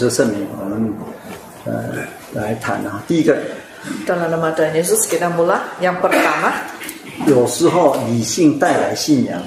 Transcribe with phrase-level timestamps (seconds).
[0.00, 0.92] 是圣名，我们
[1.64, 2.02] 呃
[2.32, 3.00] 来谈啊。
[3.06, 3.38] 第一个，
[4.04, 5.70] Dalam nama Tuhan Yesus kita mula.
[5.78, 6.50] Yang pertama,
[7.30, 9.38] 有时候理性带来信仰，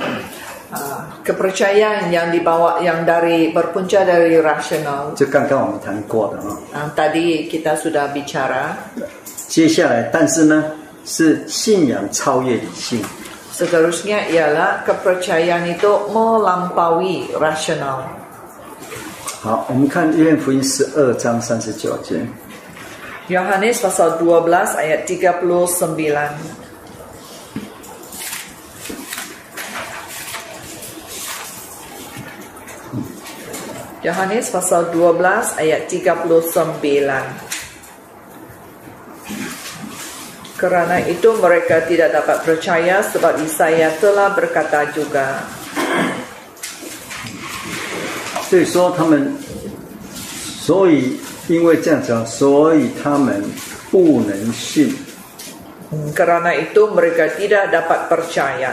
[0.72, 5.12] uh, kepercayaan yang dibawa yang dari berpunca dari rasional.
[5.20, 6.56] 就刚刚我们谈过的啊。
[6.72, 8.72] Uh, tadi kita sudah bicara.
[9.50, 10.64] 接下来，但是呢，
[11.04, 13.04] 是信仰超越理性。
[13.52, 18.16] Seterusnya ialah kepercayaan itu melampaui rasional.
[19.47, 22.25] 好，我们看约翰福音十二章三十九节。
[23.29, 26.33] Yohanes pasal 12 ayat 39.
[34.03, 36.27] Yohanes pasal 12 ayat 39.
[40.59, 45.43] Kerana itu mereka tidak dapat percaya sebab Isaiah telah berkata juga.
[48.50, 49.34] 所以说他们，
[50.62, 53.44] 所以因为这样子啊，所以他们
[53.92, 54.96] 不能信。
[55.92, 58.72] Hmm, Kerana itu mereka tidak dapat percaya.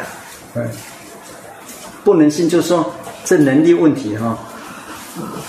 [2.05, 4.39] 不能信，就是说这能力问题哈。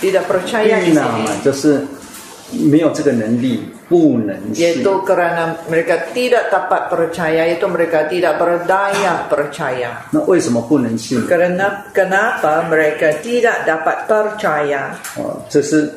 [0.02, 1.02] Tidak percaya di sini.
[1.02, 1.86] 嘛，就是
[2.52, 3.64] 没有这个能力。
[4.55, 10.07] Yaitu kerana mereka tidak dapat percaya, itu mereka tidak berdaya percaya.
[10.11, 11.21] 那为什么不能信？
[11.27, 14.95] Kerana kenapa mereka tidak dapat percaya?
[15.19, 15.91] 哦，这是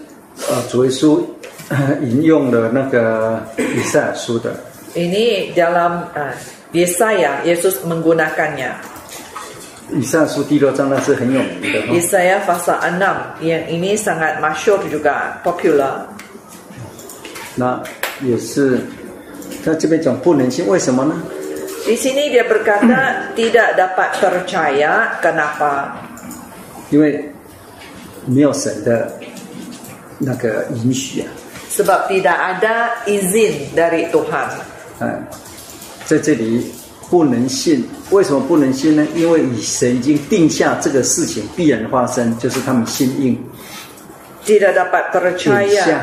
[0.49, 1.21] 呃主耶稣
[1.69, 4.55] 呃引用的那个以赛亚书的。
[4.93, 6.33] Ini dalam uh,
[6.73, 8.73] Yesaya Yesus menggunakannya.
[9.91, 11.93] 以赛亚书第六章那是很有名的哈。
[11.93, 16.09] Yesaya pasal 6 yang ini sangat masyur juga, popular.
[17.58, 17.82] 那
[18.22, 18.78] 也是
[19.66, 21.20] 在这边讲不能信，为什么呢
[21.84, 25.18] ？Di sini dia berkata tidak dapat percaya.
[25.20, 25.90] Kenapa?
[26.90, 27.32] 因为
[28.26, 29.10] 没有神的
[30.18, 31.26] 那个允许啊。
[31.74, 34.48] Sebab tidak ada izin dari Tuhan.
[35.00, 35.26] 嗯，
[36.06, 36.70] 在这里
[37.10, 39.06] 不能信，为什么不能信呢？
[39.16, 43.36] 因为以神已经定下这个事情必然发生，就是他们心硬
[44.46, 45.96] Tidak dapat 眼 percaya.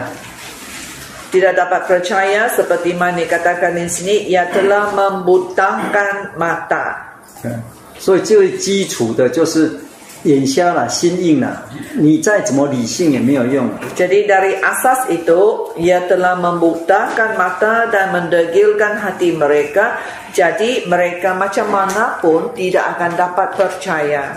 [1.34, 1.34] 下。
[1.34, 7.10] Tidak dapat percaya seperti mana dikatakan di sini ia telah membutakan mata.
[7.42, 7.62] 嗯，
[7.98, 9.78] 所以最基础的就是
[10.24, 11.62] 眼瞎了，心硬了，
[11.96, 13.70] 你再怎么理性也没有用。
[13.96, 19.96] Jadi dari asas itu ia telah membutakan mata dan mendegilkan hati mereka.
[20.36, 24.36] Jadi mereka macam mana pun tidak akan dapat percaya.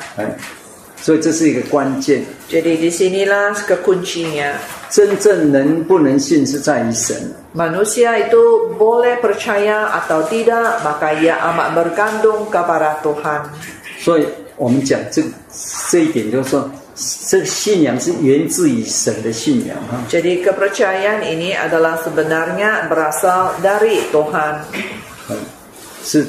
[0.98, 2.25] 哎，所以这是一个关键。
[2.48, 4.53] Jadi di sinilah kekuncinya.
[4.91, 7.14] 真正能不能信是在于神。
[7.54, 13.48] Manusia itu boleh percaya atau tidak, maka ia amat bergantung kepada Tuhan.
[14.00, 14.26] 所以
[14.56, 15.22] 我们讲这
[15.91, 16.70] 这一点，就是说，
[17.28, 20.00] 这个信仰是源自于神的信仰哈。
[20.08, 24.64] Jadi kepercayaan ini adalah sebenarnya berasal dari Tuhan.
[25.28, 25.37] 嗯，
[26.03, 26.26] 是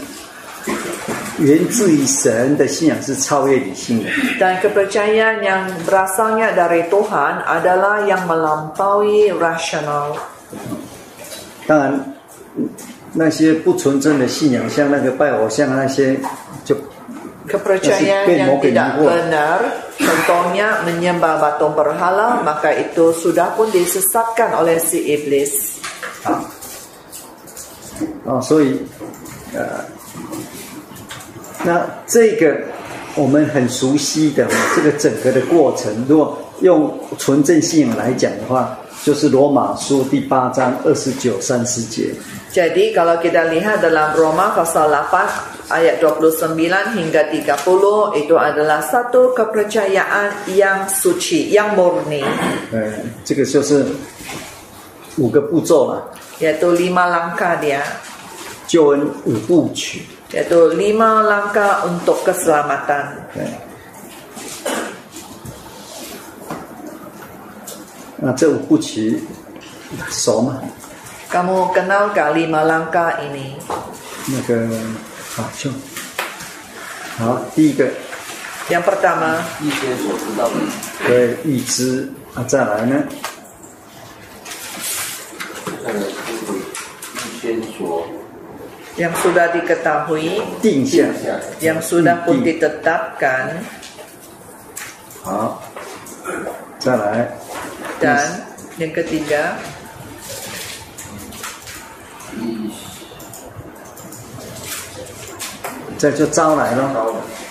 [1.39, 4.11] 源自于神的信仰是超越理性的。
[4.39, 10.17] Dan kepercayaan yang berasalnya dari Tuhan adalah yang melampaui rasional.
[11.67, 12.15] 当然，
[13.15, 16.17] 那些不纯正的信仰，像那个拜偶像那些，
[16.65, 16.77] 就
[17.45, 19.05] Kepercayaan Masih yang mau tidak kehidupan.
[19.05, 19.61] benar,
[20.01, 25.77] contohnya menyembah batu berhala, maka itu sudah pun disesatkan oleh si iblis.
[28.25, 28.81] 啊，所以，
[29.53, 29.85] 呃，
[31.66, 32.58] 那这个
[33.16, 42.12] 我们很熟悉的这个整个的过程，如果用纯正信仰来讲的话，就是罗马书第八章二十九、三十节。
[42.52, 46.58] Jadi kalau kita lihat dalam Roma pasal 8 ayat 29
[46.98, 52.24] hingga 30 itu adalah satu kepercayaan yang suci, yang murni,
[52.72, 53.86] 嗯，这个就是
[55.18, 56.10] 五个步骤了
[56.40, 57.84] ，yaitu lima langkah dia,
[58.68, 60.02] 救恩五部曲。
[60.33, 63.29] yaitu lima langkah untuk keselamatan.
[63.35, 63.47] 对。
[68.17, 69.23] 那这五部曲
[70.09, 70.63] 熟吗？
[71.29, 73.59] Kamu kenalkah lima langkah ini?
[74.27, 74.67] 那个
[75.37, 75.69] 好，就
[77.19, 77.43] 好。
[77.55, 77.85] 第一个，
[78.71, 80.55] Yang pertama, 一些所知道的，
[81.07, 83.05] 对预知啊，再来呢，
[85.85, 86.57] 再来就是
[87.29, 88.07] 一些所
[89.00, 90.44] yang sudah diketahui,
[91.64, 93.64] yang sudah pun ditetapkan.
[98.04, 98.28] Dan
[98.76, 99.56] yang ketiga,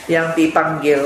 [0.08, 1.00] yang dipanggil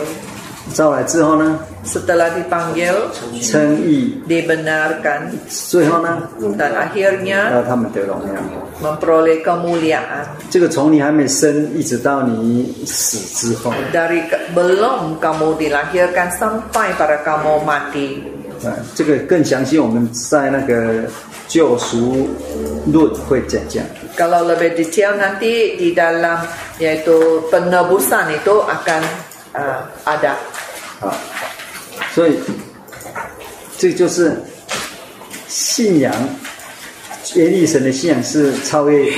[0.75, 2.95] 招来之后呢，Setelah dipanggil,
[3.43, 6.23] 称义，dibenarkan 最后呢
[6.57, 8.35] ，dan akhirnya 让他们得荣耀。
[8.81, 10.25] memperoleh kemuliaan.
[10.51, 14.23] 这个从你还没生，一直到你死之后，Dari
[14.55, 18.23] belum kamu dilahirkan sampai pada kamu mati.
[18.65, 21.05] 啊，这个更详细，我们在那个
[21.49, 22.29] 救赎
[22.87, 23.85] 论会讲讲。
[24.17, 26.47] Kalau lebih detail nanti di dalam
[26.79, 29.03] yaitu penebusan itu akan
[29.55, 30.35] uh, ada.
[31.01, 31.15] 啊，
[32.15, 32.39] 所以
[33.77, 34.37] 这就是
[35.49, 36.13] 信仰，
[37.35, 39.13] 耶利神的信仰是超越，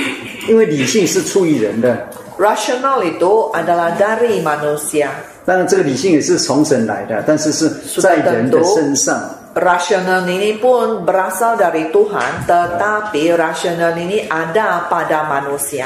[0.47, 2.07] 因为理性是出于人的
[2.39, 5.09] ，Rasional itu adalah dari manusia.
[5.45, 7.69] 当然这个理性也是从神来的，但是是
[8.01, 9.29] 在人的身上。
[9.53, 15.85] Rasional ini pun berasal dari Tuhan, tetapi rasional ini ada pada manusia.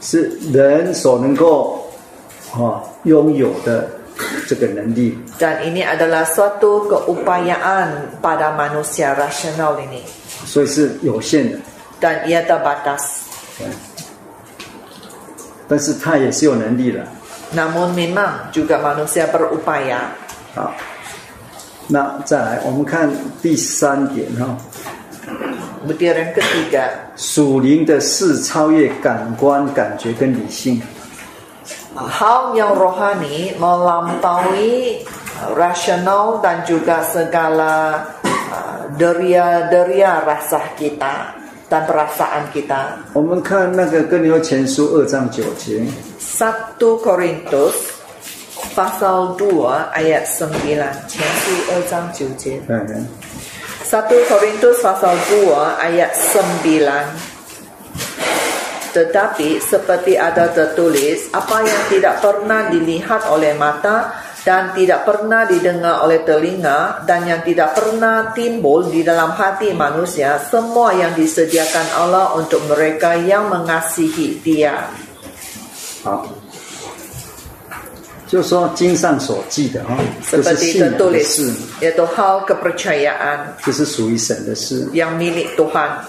[0.00, 1.79] 是人所能够
[2.52, 3.88] 啊拥有的
[4.46, 10.02] 这个能力，Dan ini adalah suatu keupayaan pada manusia rasional ini.
[10.44, 11.58] 所以是有限的
[12.00, 13.24] ，Dan ia terbatas.
[15.68, 17.06] 但是他也是有能力的。
[17.54, 20.10] Namun memang juga manusia berupaya.
[20.54, 20.74] 好，
[21.86, 23.08] 那再来我们看
[23.40, 24.56] 第三点哈
[25.86, 30.82] ，Butir yang ketiga, 属灵的事超越感官、感觉跟理性。
[31.95, 35.01] hal yang rohani melampaui
[35.55, 38.05] rasional dan juga segala
[38.51, 41.35] uh, deria-deria rasa kita
[41.65, 43.01] dan perasaan kita.
[43.13, 45.81] 我们看那个哥林多前书二章九节，
[46.19, 47.73] 1 Korintus
[48.75, 50.47] pasal 2 ayat 9.
[51.07, 52.61] 前书2章9节。
[52.67, 53.07] 嗯，
[53.83, 55.49] 1 Korintus pasal 2
[55.81, 57.38] ayat 9
[58.95, 66.05] Tetapi seperti ada tertulis Apa yang tidak pernah dilihat oleh mata Dan tidak pernah didengar
[66.05, 72.39] oleh telinga Dan yang tidak pernah timbul di dalam hati manusia Semua yang disediakan Allah
[72.39, 74.87] untuk mereka yang mengasihi dia
[76.05, 76.23] 好，
[78.27, 79.97] 就说经上所记的哈，
[80.31, 81.51] 就是 Seperti 信仰的 tertulis 事，
[81.81, 84.87] Yaitu hal kepercayaan 这是属于神的事。
[84.93, 86.05] yang milik Tuhan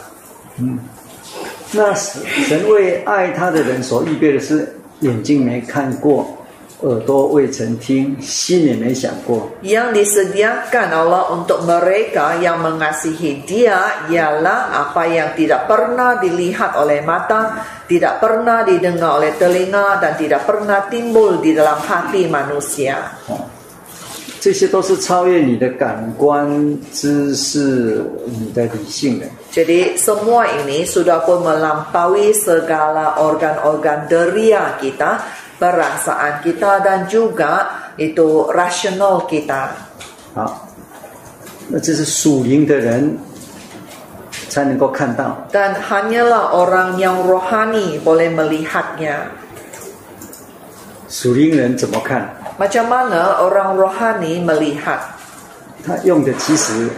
[1.73, 6.27] 那神神为爱他的人所预备的是眼睛没看过，
[6.81, 9.49] 耳朵未曾听，心也没想过。
[9.65, 17.01] yang disediakan Allah untuk mereka yang mengasihi Dia ialah apa yang tidak pernah dilihat oleh
[17.01, 23.21] mata, tidak pernah didengar oleh telinga dan tidak pernah timbul di dalam hati manusia.
[24.41, 26.47] 这些都是超越你的感官、
[26.93, 29.27] 知识、你的理性的。
[29.51, 35.19] Jadi semua ini sudah pun melampaui segala organ-organ deria kita,
[35.59, 39.73] perasaan kita dan juga itu rasional kita.
[40.37, 40.69] 好，
[41.69, 43.19] 那这是属灵的人
[44.49, 45.49] 才能够看到。
[45.51, 49.33] Dan hanyalah orang yang rohani boleh melihatnya.
[51.09, 52.29] 属灵人怎么看？
[52.61, 55.01] Macam mana orang rohani melihat?
[55.87, 56.91] 他用的其实，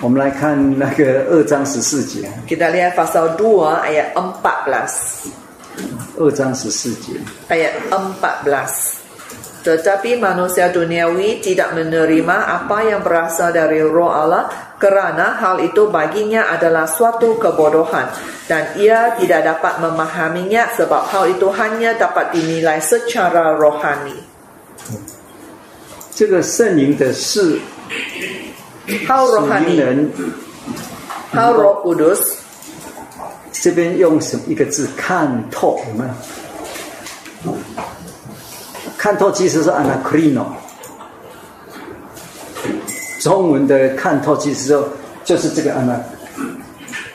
[0.00, 3.40] 我们来看那个二章十四节， Kita lihat pasal 2
[3.80, 5.32] ayat 14.
[6.20, 7.16] 二章十四节，
[7.48, 9.00] Ayat 14.
[9.62, 16.50] Tetapi manusia duniawi tidak menerima apa yang berasal dari roh Allah kerana hal itu baginya
[16.50, 18.10] adalah suatu kebodohan
[18.50, 24.18] dan ia tidak dapat memahaminya sebab hal itu hanya dapat dinilai secara rohani.
[26.15, 27.59] 这个圣灵的事
[28.87, 30.11] 属灵人
[33.51, 35.79] 这边用什么一个字看透？
[35.89, 36.03] 有没
[37.45, 37.53] 有？
[38.97, 40.45] 看透其实是 anakrino，
[43.19, 44.89] 中文的看透其实就
[45.23, 46.01] 就是这个 ana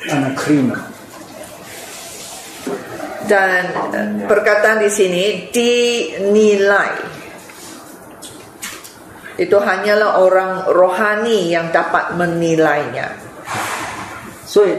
[0.08, 0.76] anakrino。
[3.28, 6.90] Dan eh, perkataan di sini dinilai.
[9.42, 13.10] Itu hanyalah orang rohani yang dapat menilainya.
[14.46, 14.78] 所以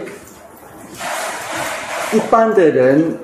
[2.15, 3.17] 一般的人，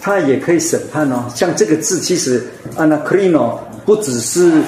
[0.00, 1.28] 他也可以审判哦。
[1.34, 2.42] 像这个字，其实
[2.78, 4.62] anakrino 不只是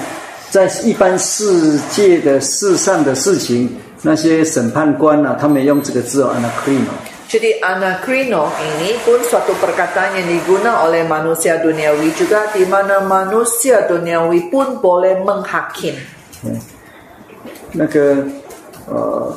[0.51, 7.14] 在一般世界的世上的事情，那些审判官啊，他们用这个字哦，anakrino。
[7.30, 14.50] Jadi anakrino ini pun suatu perkataan yang diguna oleh manusia duniawi juga di mana manusia duniawi
[14.50, 15.94] pun boleh menghakim.
[16.42, 16.58] 嗯，
[17.72, 18.26] 那个
[18.90, 19.30] 呃，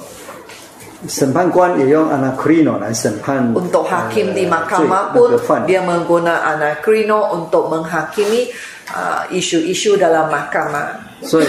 [1.07, 3.53] 审判官也用 anakrino 来审判。
[3.53, 8.49] Untuk hakim di 呃 mahkamah 罪那 pun 个犯 dia mengguna anakrino untuk menghakimi
[8.89, 10.97] uh, isu-isu dalam mahkamah.
[11.21, 11.47] 所以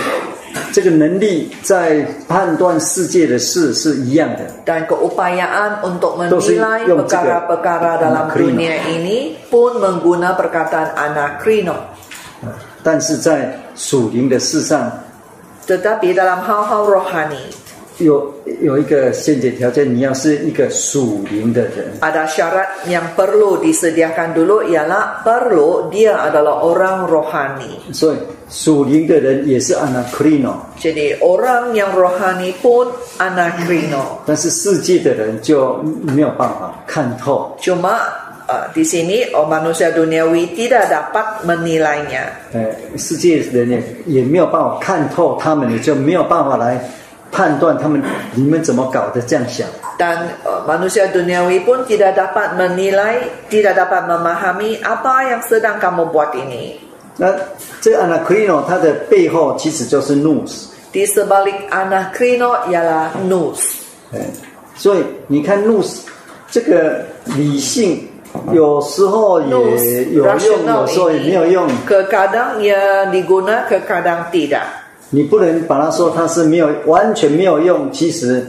[0.72, 4.46] 这个能力在判断世界的事是一样的。
[4.66, 11.98] Dan keupayaan untuk menilai perkara-perkara dalam dunia ini pun mengguna perkataan anakrino.
[12.84, 14.88] 但是在属灵的事上
[15.68, 17.44] ，Tetapi dalam hal-hal rohani
[18.00, 21.92] 有有一个先决条件，你要是一个属灵的人。
[22.02, 27.94] ada syarat yang perlu disediakan dulu ialah perlu dia adalah orang rohani.
[27.94, 28.18] 所以
[28.50, 32.88] 属灵的人也是 anakrino，Jadi orang yang rohani pun
[33.20, 34.24] anakrino.
[34.26, 37.56] 但是世界的人就没有办法看透。
[37.60, 38.00] Cuma
[38.48, 42.32] uh, di sini oh, manusia duniawi tidak dapat menilainya.
[42.54, 46.80] 呃，世界人也也没有办法看透他们，也就没有办法来
[47.32, 48.02] 判断他们
[48.34, 49.68] 你们怎么搞的这样想。
[50.00, 56.32] Dan uh, manusia duniawi pun tidak dapat menilai, tidak dapat memahami apa yang sedang kamu buat
[56.40, 56.80] ini.
[57.18, 57.36] 那
[57.82, 60.48] 这个 anakrino 它的背后其实就是 nous。
[60.94, 63.60] Di sebalik anakrino ialah nous.
[64.14, 64.24] 哎，
[64.78, 65.84] 所以你看 nous
[66.50, 67.04] 这个
[67.36, 68.08] 理性
[68.54, 71.68] 有时候也有用有时候也没有用。
[71.86, 74.79] Kadang ia diguna, kadang tidak.
[75.10, 77.92] 你不能把它说它是没有完全没有用。
[77.92, 78.46] 其实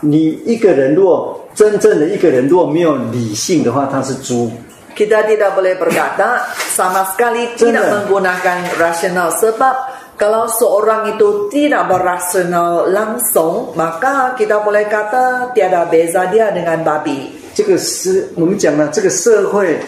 [0.00, 4.50] 你一个人若真正的一个人若没有理性的话，他是猪。
[4.94, 9.74] Kita tidak boleh berkata sama sekali tidak menggunakan rasional sebab
[10.14, 17.42] kalau seorang itu tidak berasional langsung maka kita boleh kata tiada beza dia dengan babi.
[17.54, 19.78] 这个是我们讲了，这个社会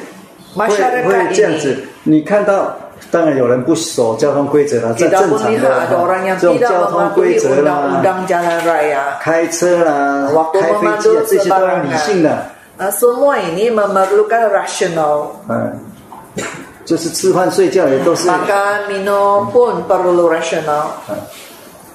[0.54, 1.76] 会 Masyarakat 会这样子。
[2.02, 2.74] 你看到，
[3.10, 5.86] 当然有人不守交通规则了，这正常的
[6.40, 8.02] 这种交通规则啦.
[9.20, 12.46] 开车啦，开飞机啊，这些都要理性的。
[12.78, 15.28] Nah, semua ini memerlukan rasional.
[15.48, 15.80] 嗯，
[16.84, 20.88] 就是吃饭睡觉也都是，Makan, minum pun perlu rasional.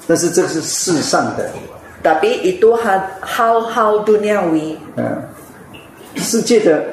[0.08, 1.52] 但是这是世上的
[2.02, 4.78] ，Tapi itu ha- hal-hal duniawi.
[4.96, 5.22] 嗯，
[6.16, 6.84] 世界的，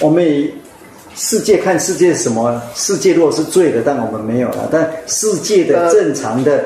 [0.00, 0.52] 我们也
[1.18, 2.62] 世界看世界什么？
[2.76, 4.68] 世界如果是醉的，但我们没有了。
[4.70, 6.62] 但世界的正常的，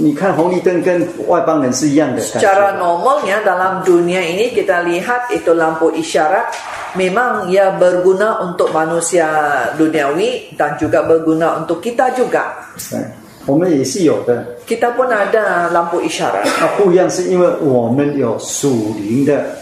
[0.00, 2.74] 你看红绿灯跟外邦人是一样的 Secara。
[2.76, 6.50] normalnya dalam dunia ini kita lihat itu lampu isyarat
[6.98, 12.66] memang ia berguna untuk manusia duniawi dan juga berguna untuk kita juga.
[12.90, 12.98] 嗯，
[13.46, 14.44] 我们也是有的。
[14.66, 16.50] Kita pun ada lampu isyarat.
[16.58, 19.54] 那不一样是因为我们有属灵的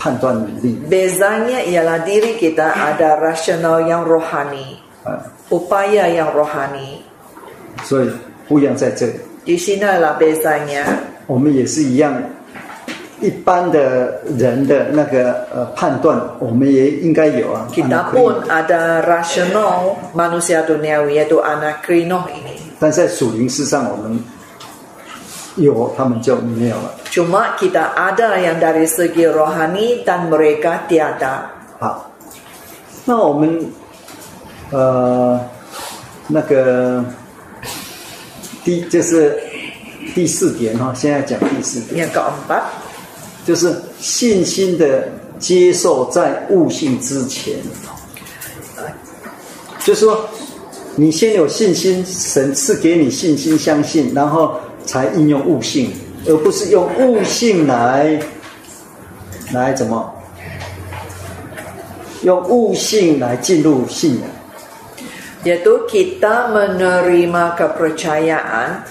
[0.00, 0.78] 判断能力。
[0.88, 7.02] Bezanya ialah diri kita ada rasional yang rohani, 啊， upaya yang rohani.
[7.84, 8.10] 所以
[8.48, 9.12] 不一样在这里。
[9.44, 10.84] Di sinilah bezanya.
[11.26, 12.14] 我们也是一样，
[13.20, 17.66] 一般的人的那个呃判断，我们也应该有啊。
[17.72, 22.58] Kita Anakrino pun ada rasional manusia duniawi yaitu anakrino ini.
[22.78, 24.22] 但在属灵事上，我们
[25.56, 26.94] 有，他们就没有了。
[27.11, 31.51] Cuma kita ada yang dari segi rohani dan mereka tiada.
[31.77, 32.09] 好，
[33.03, 33.67] 那我们
[34.71, 35.37] 呃
[36.29, 37.03] 那个
[38.63, 39.37] 第就是
[40.15, 42.63] 第四点哈，现在讲第四点，Yang keempat,
[43.45, 47.57] 就是信心的接受在悟性之前，
[49.79, 50.29] 就是说
[50.95, 55.91] 你先有信心，神赐给你信心，相信，然后才应用悟性，
[56.27, 58.19] 而不是用悟性来
[59.53, 60.13] 来怎么
[62.23, 64.41] 用悟性来进入信仰。
[65.41, 68.85] yaitu kita menerima kepercayaan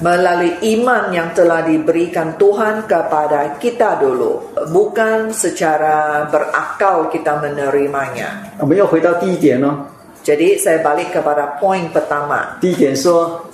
[0.00, 8.56] melalui iman yang telah diberikan Tuhan kepada kita dulu, bukan secara berakal kita menerimanya.
[8.58, 9.84] 我们又回到第一点哦
[10.24, 13.44] ，Jadi saya balik kepada poin pertama, 第一点说，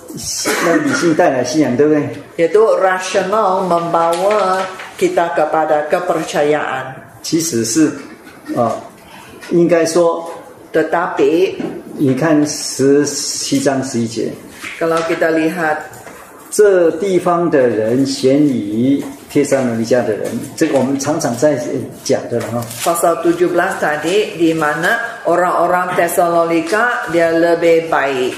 [0.65, 4.61] 那理性带来信仰，对不对？yaitu rasional membawa
[4.97, 6.95] kita kepada kepercayaan.
[7.21, 7.91] 其实是
[8.55, 8.71] 啊、
[9.49, 10.31] 应该说
[10.71, 11.55] ，Tetapi
[11.97, 14.31] 你看十七章十一节
[14.79, 15.77] ，kalau kita lihat
[16.49, 21.59] 这地方的人咸于帖撒罗尼迦的人，这个我们常常在
[22.05, 22.63] 讲的了哈。
[22.81, 24.97] pasal 17 tadi di mana
[25.27, 28.33] orang-orang Tesalonika dia lebih baik.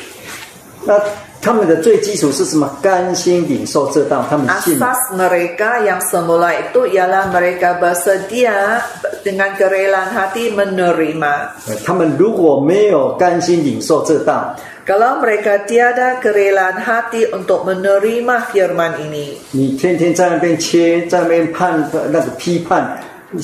[0.85, 0.97] 那
[1.41, 2.69] 他们的最基础是什么？
[2.81, 4.77] 甘心领受这道，他们信。
[4.77, 8.83] Asas mereka yang semula itu ialah mereka bersedia
[9.23, 11.33] dengan kerelaan hati menerima.
[11.67, 14.55] 呃他们如果没有甘心领受这道
[14.85, 22.99] ，Kalau mereka tiada kerelaan hati untuk menerima firman ini, 你天天在那边切，在那边判那个批判，
[23.31, 23.41] 你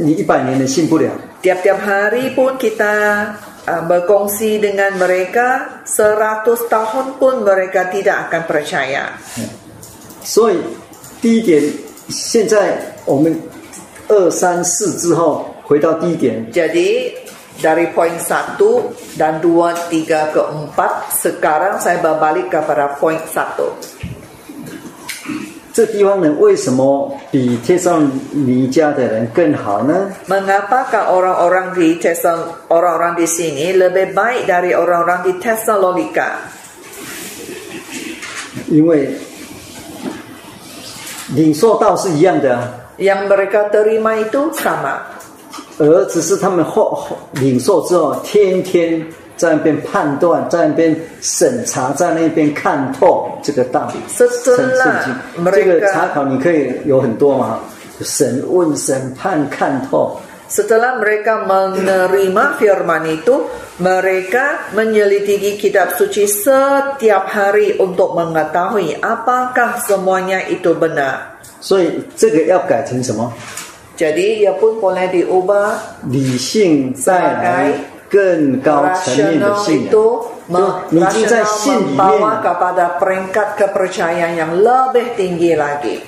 [0.00, 1.10] 你一百年的信不了。
[1.42, 9.15] tiap-tiap hari pun kita uh, berkongsi dengan mereka, seratus tahun pun mereka tidak akan percaya.
[10.23, 10.57] 所以
[11.21, 11.61] 第一点，
[12.09, 13.39] 现在我们
[14.07, 17.13] 二三四之后回到第一点， Jadi
[17.61, 23.69] dari poin satu dan dua, tiga ke empat, sekarang saya berbalik kepada poin satu.
[25.76, 36.40] 这地方人为什么比帖撒罗尼迦的人更好呢？Mengapakah orang-orang di Tesal orang-orang di sini lebih baik dari orang-orang di Tesalonika?
[38.68, 39.10] 因为
[41.34, 44.96] 领受道是一样的啊，Yang mereka terima itu sama.
[45.76, 49.06] 而只是他们后后领受之后，天天
[49.36, 54.00] 在那边判断，在那边审查，在那边看透这个道理。
[54.08, 54.56] 圣
[55.04, 57.60] 经这个查考你可以有很多嘛，
[58.00, 60.18] 审问、审判、看透。
[60.46, 63.50] setelah mereka menerima firman itu,
[63.82, 71.34] mereka menyelidiki kitab suci setiap hari untuk mengetahui apakah semuanya itu benar.
[71.58, 73.32] 所以这个要改成什么
[73.98, 75.72] ？Jadi ia pun boleh diubah
[76.06, 77.72] 理性带来
[78.15, 79.89] 更高层面的 rasional 信仰。
[79.89, 85.99] itu 就 me- 你已经在 rasional 信里 membawa 面， kepada peringkat kepercayaan yang lebih tinggi lagi.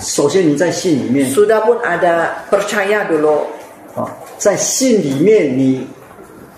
[0.00, 3.44] 首先你在信里面 Sudah pun ada percaya dulu
[3.98, 4.06] 啊，
[4.38, 5.86] 在信里面你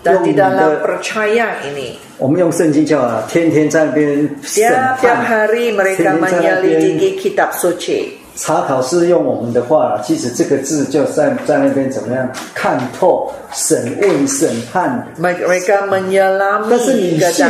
[0.03, 7.09] dan 用 di 你 dalam 的， percaya ini 我们用圣经叫啊，天天在那边审 tiap-tiap 判， hari mereka 天天在那边 menyelidiki
[7.17, 8.21] kitab suci.
[8.36, 15.06] 查考是用我们的话了，其实这个字就在在那边怎么样看透、审问、审判。
[15.20, 17.46] 但是你信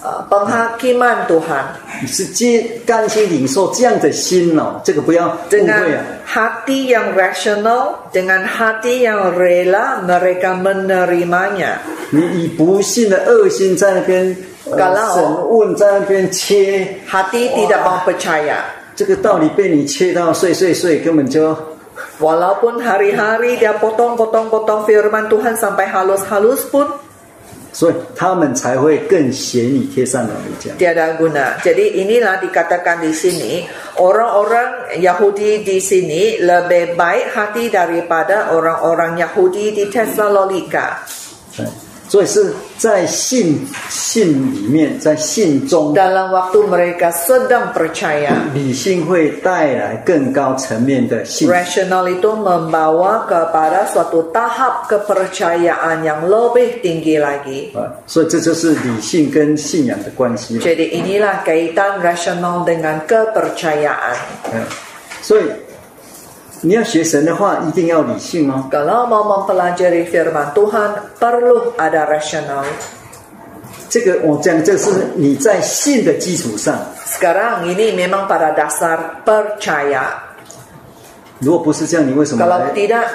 [0.00, 1.74] 哦，帮他去曼读哈。
[2.00, 6.04] 你是接甘心领受这样的心哦，这个不要误会啊。
[6.32, 11.78] Hati yang rational dengan hati yang rela mereka menerimanya。
[12.10, 16.86] 你以不信的恶心在那边审问，在那边切。
[17.10, 18.77] Hati tidak mau percaya。
[18.97, 21.55] 这个道理被你切到碎碎碎，根本就
[22.21, 26.87] Walaupun hari-hari dia potong-potong-potong firman Tuhan sampai halus-halus pun
[27.73, 30.77] 所以他们才会更嫌你贴上了你讲。
[30.77, 31.57] tiada guna.
[31.57, 33.65] Jadi inilah dikatakan di sini
[33.97, 41.01] orang-orang Yahudi di sini lebih baik hati daripada orang-orang Yahudi di Tesalonika.
[41.57, 41.65] 对
[42.07, 43.58] 所以是 在信
[43.90, 51.50] 信里面，在信中，Dalam waktu mereka sedang percaya, 理性会带来更高层面的信。
[51.50, 57.74] Rational itu membawa kepada suatu tahap kepercayaan yang lebih tinggi lagi.
[57.74, 60.58] 啊，所以这就是理性跟信仰的关系。
[60.62, 64.14] Jadi inilah kaitan rasional dengan kepercayaan.
[64.54, 64.62] 嗯，
[65.20, 65.50] 所以
[66.60, 68.68] 你要学神的话，一定要理性哦。
[68.70, 72.64] Kalau mau mempelajari firman Tuhan, perlu ada rasional.
[73.88, 80.04] 这个我讲，这是你在信的基础上，Sekarang ini memang pada dasar percaya.
[81.38, 83.06] 如果不是这样，你为什么 Kalau tidak,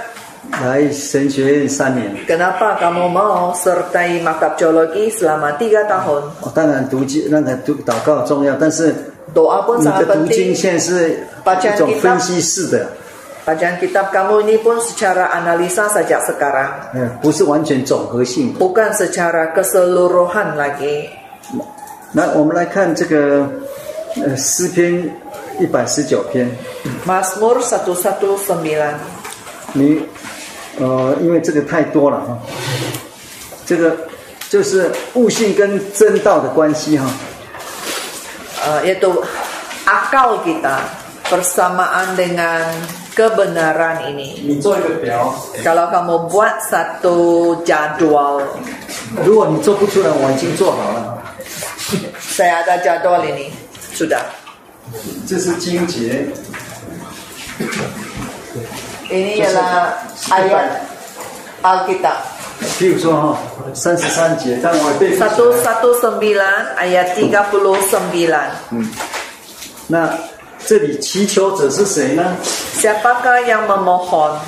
[0.63, 6.23] 来神学院三年？kenapa kamu mau sertai maktab teologi selama tiga tahun?
[6.41, 8.95] 哦，当然读经那个读祷告重要，但是
[9.35, 12.87] Doa pun 你的读经.现在是一种分析式的，
[13.43, 16.95] Bacaan kitab kamu ini pun secara analisa sejak sekarang.
[16.95, 18.59] 嗯，不是完全总合性的。
[18.63, 21.11] Bukan secara keseluruhan lagi.
[22.13, 23.49] 那我们来看这个
[24.15, 25.03] 呃诗篇
[25.59, 26.49] 一百十九篇
[27.05, 28.93] ，Mazmur 119.
[29.73, 30.05] 你
[30.79, 32.37] 呃，因为这个太多了哈，
[33.65, 33.97] 这个
[34.47, 37.09] 就是悟性跟真道的关系哈。
[38.63, 39.11] Uh, yaitu
[39.83, 40.87] akal kita
[41.27, 42.71] bersamaan dengan
[43.14, 44.40] kebenaran ini.
[44.42, 48.42] 你做一个表， Kalau kamu buat satu jadwal,
[49.24, 51.18] 如果你做不出来，我已经做好了。
[52.20, 53.50] saya ada jadwal ini,
[53.94, 54.22] sudah.
[55.26, 56.26] 这是经节，
[59.10, 59.92] Ini ialah
[60.30, 60.84] ayat
[61.62, 62.18] Alkitab.
[62.78, 63.38] 譬如说哈，
[63.72, 66.36] 三十三节，但我背不起来 119
[66.76, 68.52] ayat 39.
[69.86, 70.12] 那
[70.66, 72.36] 这里祈求者是谁呢？
[72.76, 74.38] Siapakah yang memohon?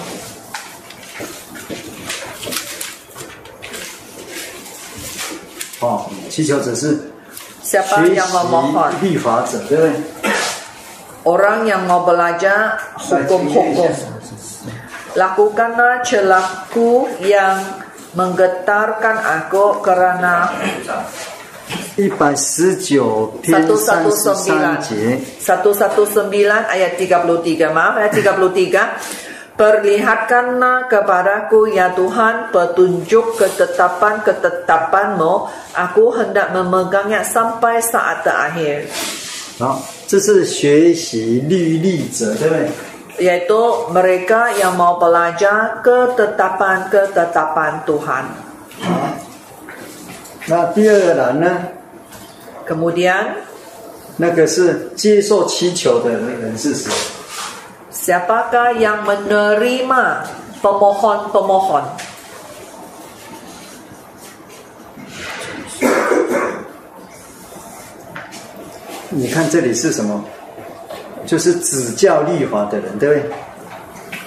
[5.80, 7.10] 哦，祈求者是
[7.64, 8.92] Siapa 学 yang memohon?
[9.00, 9.92] 习律法者，对不对？
[11.24, 13.92] Orang yang mau belajar 再经验一 hukum-hukum.
[13.92, 14.08] 下
[15.14, 17.58] lakukanlah celaku yang
[18.14, 20.50] menggetarkan aku kerana
[21.96, 28.88] 一百十九篇三十三节， 119 ayat 33 maaf ayat 33
[29.60, 38.88] Perlihatkanlah kepadaku ya Tuhan petunjuk ketetapan-ketetapanmu Aku hendak memegangnya sampai saat terakhir
[39.60, 42.72] 好，这是学习律例者，对不对？
[43.20, 48.24] Yaitu mereka yang mau belajar ketetapan-ketetapan Tuhan
[50.47, 51.57] 那第二个呢
[52.69, 53.29] ？Kemudian，
[54.17, 56.91] 那个是接受祈求的那人是谁
[57.91, 60.17] ？Siapa yang menerima
[60.61, 61.83] pemohon-pemohon？
[69.09, 70.23] 你看这里是什么？
[71.25, 73.15] 就是指教立法的人，对不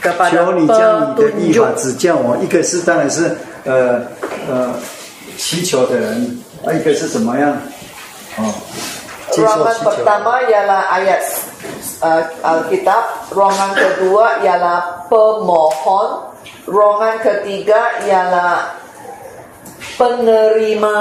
[0.02, 0.30] 对？
[0.32, 2.36] 求你教你的立法指教我。
[2.38, 4.02] 一个是，当然是呃
[4.50, 4.74] 呃。
[5.37, 7.57] 祈求的人，啊，一个是怎么样？
[8.37, 8.53] 哦，
[9.31, 9.89] 接受 Ruangan 祈求。
[9.89, 11.21] pertama ialah ayat
[12.01, 13.03] uh, Alkitab,
[13.33, 16.33] ruangan kedua ialah pemohon,
[16.65, 18.77] ruangan ketiga ialah
[19.97, 20.97] penerima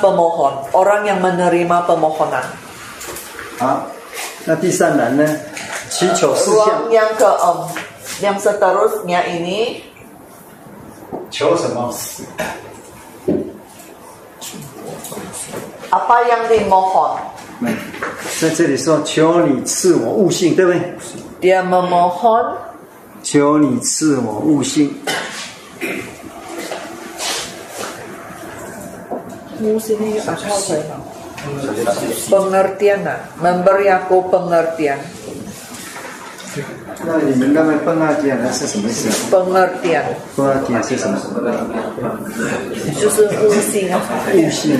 [0.00, 2.44] pemohon, orang yang menerima pemohonan.
[3.58, 3.84] 好，
[4.44, 5.24] 那第三栏呢？
[5.90, 7.56] 祈求事 Ruang 项， yang keem,
[8.22, 9.82] yang seterusnya ini
[11.30, 11.92] 求什么？
[15.95, 17.15] Apa yang dimohon.
[17.63, 17.71] 嗯，
[18.39, 20.81] 在这里说求你赐我悟性，对不对
[21.39, 22.55] ？Dia memohon
[23.23, 24.93] 求你赐我悟性。
[29.79, 30.99] sini akal saya.
[32.27, 33.21] Pengertian, nah.
[33.39, 34.99] memberi aku pengertian.
[37.03, 40.03] 那你们刚才笨二点呢是什么意思？Pengertian
[40.35, 41.17] 笨二点是什么？
[42.99, 43.99] 就是悟性啊，
[44.33, 44.79] 悟性。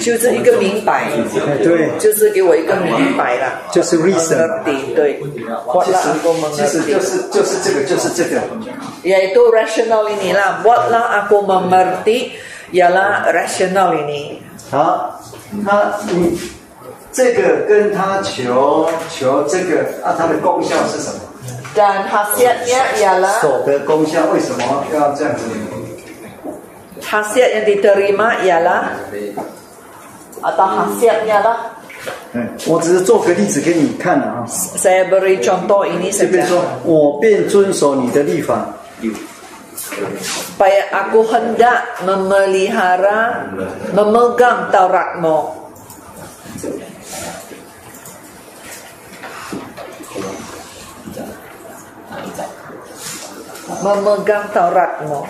[0.00, 1.08] 就是一个明白，
[1.46, 4.36] 哎，对，就是给我一个明白了，就是 reason。
[4.36, 8.42] mengerti, 对，其 buatlah aku 实就是就是这个就是这个。
[9.02, 12.32] yaitu rasional inilah, buatlah aku mengerti,
[12.72, 14.40] ialah rasional ini.
[14.70, 15.20] 好，
[15.64, 16.38] 那你
[17.14, 21.20] 这个跟他求求这个啊，它的功效是什么
[21.76, 25.44] ？Dan khasiatnya ialah 手的功效为什么要这样子
[27.00, 28.98] ？khasiat yang diterima ialah
[30.42, 31.56] atau khasiatnya lah.
[32.32, 34.44] 嗯，我只是做个例子给你看啊。
[34.48, 38.66] Saya beri contoh ini 这边 saja 说，我便遵守你的律法
[38.98, 43.46] ，supaya aku hendak memelihara,
[43.94, 45.62] memegang Tauratmu.
[53.83, 55.25] Memegang Tauratmu.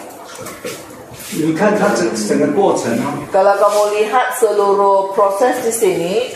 [1.31, 3.13] 你看它整整个过程啊。
[3.31, 6.33] Kalau kamu lihat seluruh proses di sini,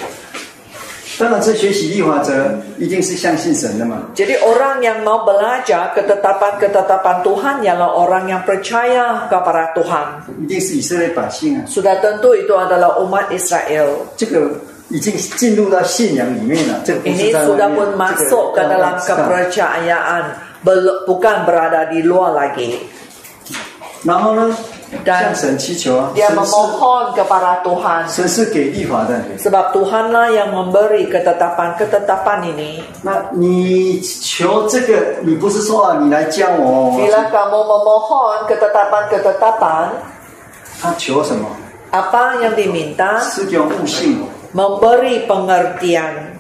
[1.18, 2.34] 当然，这学习律法者
[2.78, 4.02] 一定是相信神的嘛。
[4.16, 10.26] jadi orang yang mau belajar ketetapan-ketetapan Tuhan ialah orang yang percaya kepada Tuhan.
[10.42, 14.10] 一定是以色列百姓啊， Sudah tentu itu adalah umat Israel.
[14.18, 14.58] 这个
[14.90, 16.82] 已经进入到信仰里面了。
[16.84, 20.47] 这个不是 Ini 在外 sudah 面 pun masuk ke 这个 dalam 要知道 kepercayaan, bel-
[21.05, 22.79] bukan berada di luar lagi.
[25.05, 25.37] Dan
[26.15, 28.09] dia memohon kepada Tuhan.
[29.37, 32.81] Sebab Tuhanlah yang memberi ketetapan-ketetapan ini.
[33.05, 33.29] Nah,
[36.97, 39.87] Bila kamu memohon ketetapan-ketetapan,
[41.91, 43.21] apa yang diminta?
[44.55, 46.38] Memberi pengertian.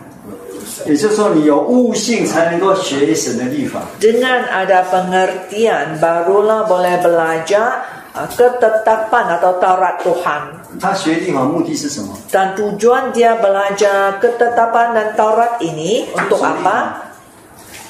[0.87, 3.81] 也就是说，你有悟性才能够学神的律法。
[4.00, 7.83] Dengan ada pengertian, barulah boleh belajar
[8.14, 10.42] uh, ketetapan atau Taurat Tuhan.
[10.81, 17.09] 他学律法目的是什么？Dan tujuan dia belajar ketetapan dan Taurat ini untuk apa?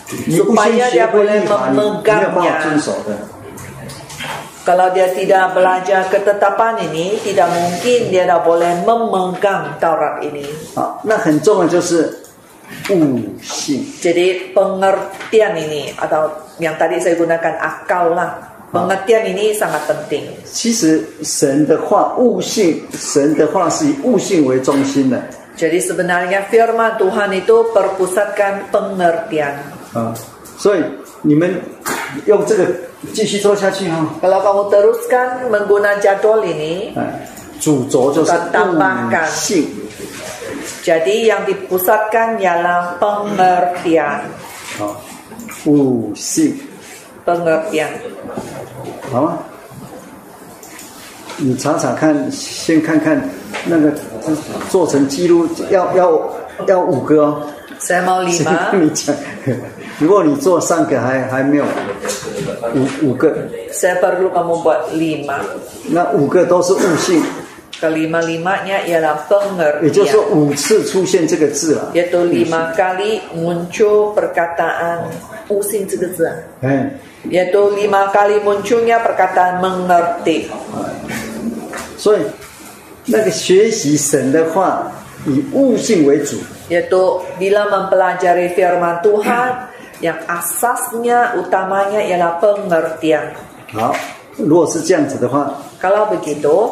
[0.08, 2.80] Supaya dia boleh memegangnya.。
[4.64, 10.44] Kalau dia tidak belajar ketetapan ini, tidak mungkin dia dah boleh memegang Taurat ini.
[10.76, 12.12] 好，那很重要就是
[12.90, 13.84] 悟性。
[14.00, 18.36] Jadi pengertian ini atau yang tadi saya gunakan akal lah.
[18.68, 20.28] Pengertian ini sangat penting.
[20.44, 25.16] 其实神的话，悟性，神的话是以悟性为中心的
[25.56, 29.56] Jadi sebenarnya firman Tuhan itu perpusatkan pengertian.
[29.96, 30.12] 啊，
[30.58, 30.84] 所以
[31.22, 31.56] 你们
[32.26, 32.68] 用这个
[33.14, 37.24] 继续做下去哈、Kalau kamu teruskan menggunakan jadwal ini, 哎，
[37.58, 38.76] 主轴就是悟
[39.32, 39.64] 性。
[40.88, 44.24] Jadi yang dipusatkan ialah pengertian.
[44.80, 44.96] 啊，
[45.68, 46.56] 悟性。
[47.28, 47.92] pengertian.
[49.12, 49.38] 好吗？
[51.36, 53.20] 你查查看，先看看
[53.66, 53.92] 那个
[54.70, 56.30] 做成记录，要要
[56.66, 57.42] 要五个哦。
[57.78, 58.72] Saya mau lima.
[58.72, 59.14] 跟你讲，
[60.00, 61.64] 如果你做三个还还没有
[62.74, 65.38] 五五个，Saya perlu kamu buat lima.
[65.90, 67.22] 那五个都是悟性，
[67.81, 69.27] Kelima-limanya ialah
[69.83, 70.35] 也就是说 pengertian.
[70.35, 71.91] 五次出现这个字了。
[71.93, 75.11] Iaitu lima kali muncul perkataan
[75.49, 76.33] pusing 这个字啊.
[76.61, 76.91] 哎，
[77.27, 80.47] Iaitu lima kali munculnya perkataan mengerti.
[81.97, 82.21] 所以
[83.05, 84.89] 那个学习神的话，
[85.27, 86.37] 以悟性为主。
[86.69, 89.67] Iaitu bila mempelajari firman Tuhan
[89.99, 93.35] yang asasnya utamanya ialah pengertian.
[93.75, 93.93] 好，
[94.37, 96.71] 如果是这样子的话， Kalau begitu,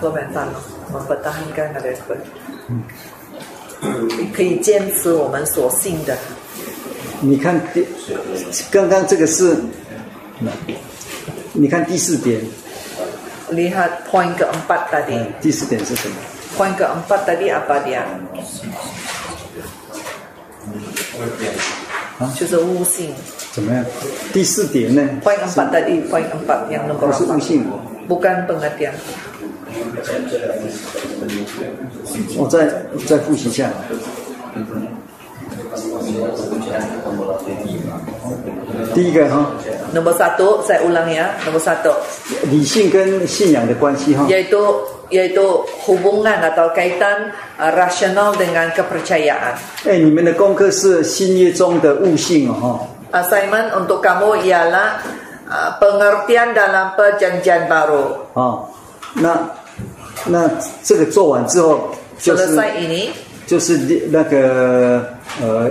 [0.00, 0.48] komentar
[0.92, 2.24] mempertahankan respect.
[4.32, 6.16] 可以坚持我们所信的。
[7.20, 7.86] 你看第，
[8.70, 9.56] 刚刚这个是，
[11.52, 12.40] 你看第四点
[13.50, 16.16] ，Lihat poin keempat a 第四点是什么
[16.56, 18.04] ？Poin keempat a di apa dia?
[22.36, 23.12] 就是悟性。
[23.52, 23.84] 怎么样？
[24.32, 27.10] 第四点呢？Poin keempat tadi, poin keempat yang nomor。
[27.10, 27.66] 不是悟性。
[28.08, 28.92] bukan pengertian.
[32.37, 32.67] 我再
[33.05, 33.69] 再复习一下。
[38.93, 39.51] 第一个哈，
[39.93, 41.29] Nomor satu, saya ulang ya.
[41.45, 41.93] Nomor satu,
[42.49, 44.25] 理性跟信仰的关系哈。
[44.27, 44.57] yaitu
[45.09, 49.55] yaitu hubungan atau kaitan uh, rasional dengan kepercayaan.
[49.85, 55.01] 哎，你们的功课是新约中的悟性哦 Assignment untuk kamu ialah
[55.49, 58.25] uh, pengertian dalam perjanjian baru.
[58.33, 58.41] 哈。
[58.41, 58.69] 哦，
[59.13, 59.37] 那
[60.26, 60.50] 那
[60.82, 62.56] 这个做完之后，就是
[63.46, 63.76] 就是
[64.10, 65.04] 那个
[65.40, 65.70] 呃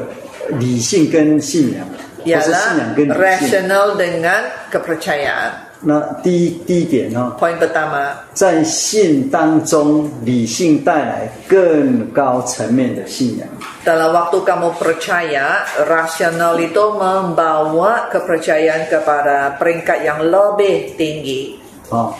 [0.60, 1.88] 理性跟信仰，
[2.24, 3.20] 不是信仰跟理性。
[3.20, 5.52] Rational dengan kepercayaan.
[5.86, 13.48] 那第一第一点哈，Poin pertama, 在信当中，理性带来更高层面的信仰。
[13.84, 21.60] dalam waktu kamu percaya, rasional itu membawa kepercayaan kepada peringkat yang lebih tinggi.
[21.92, 22.16] 啊、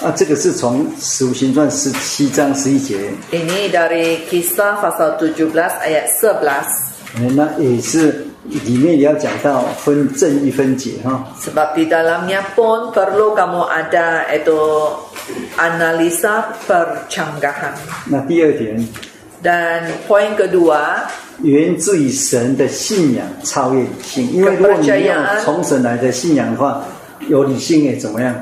[0.00, 5.50] 啊，这个是从《使徒行传》十七章十一节，Ini dari kisah pasal 17
[5.82, 6.62] ayat 11.
[7.18, 14.54] 嗯那也是里面也要讲到分正一分解哈、Sebab di dalamnya pun perlu kamu ada itu
[15.58, 17.74] analisa percanggahan.
[18.06, 18.78] 那第二点
[19.42, 21.10] ，Dan poin kedua,
[21.42, 26.84] 源自于神的信仰超越理性，因为如果你没有从神来的信仰的话，
[27.26, 28.32] 有理性也怎么样？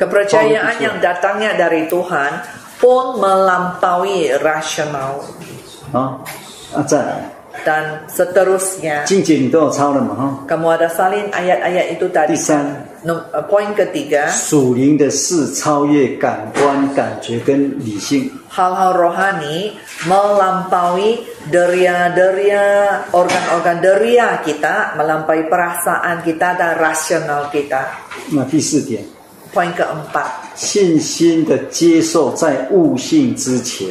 [0.00, 2.32] kepercayaan yang datangnya dari Tuhan
[2.76, 5.24] pun melampaui rasional
[5.92, 6.20] 啊
[6.74, 7.30] 啊，再来，
[7.64, 9.06] dan seterusnya.
[9.06, 10.22] 经节你都有抄了嘛哈？
[10.44, 12.36] Kamu ada salin ayat-ayat itu tadi.
[12.36, 12.84] Tisan.
[13.06, 18.28] Nom- eh, Poin ketiga, 属灵的事超越感官、感觉跟理性。
[18.50, 27.86] hal-hal rohani melampaui deria-deria organ-organ deria kita, melampaui perasaan kita dan rasional kita.
[28.34, 29.04] 那第四点，
[29.51, 33.89] Poin keempat, 信心的接受在悟性之前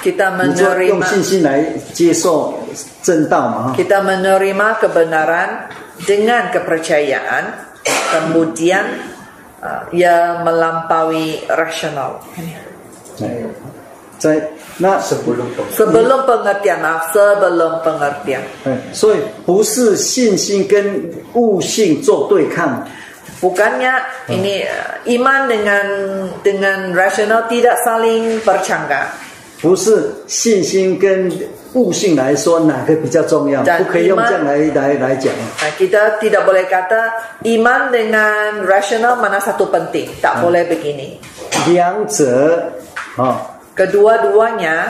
[0.00, 2.54] ，kita 你就用信心来接受
[3.02, 3.74] 正道嘛哈。
[3.76, 5.66] kita menerima kebenaran
[6.06, 7.50] dengan kepercayaan,
[8.14, 8.84] kemudian
[9.58, 12.22] uh, ia melampaui rasional.
[13.20, 13.42] 哎
[14.18, 14.40] 在
[14.78, 15.44] 那 sebelum
[15.76, 18.40] Sebelum pengertian, maaf, sebelum pengertian.
[18.64, 22.86] 哎，所以不是信心跟悟性做对抗，
[23.41, 23.93] Bukannya
[24.29, 25.85] ini uh, iman dengan
[26.45, 29.09] dengan rasional tidak saling bercanggah.
[29.61, 31.29] 不是信心跟
[31.73, 35.33] 悟性来说哪个比较重要， Dan 不可以用 iman- 这样来来来讲。
[35.61, 37.13] Nah, kita tidak boleh kata
[37.45, 40.09] iman dengan rasional mana satu penting.
[40.21, 41.17] Tak boleh begini.
[41.69, 42.73] 两者
[43.17, 43.37] 啊、
[43.75, 44.89] Kedua-duanya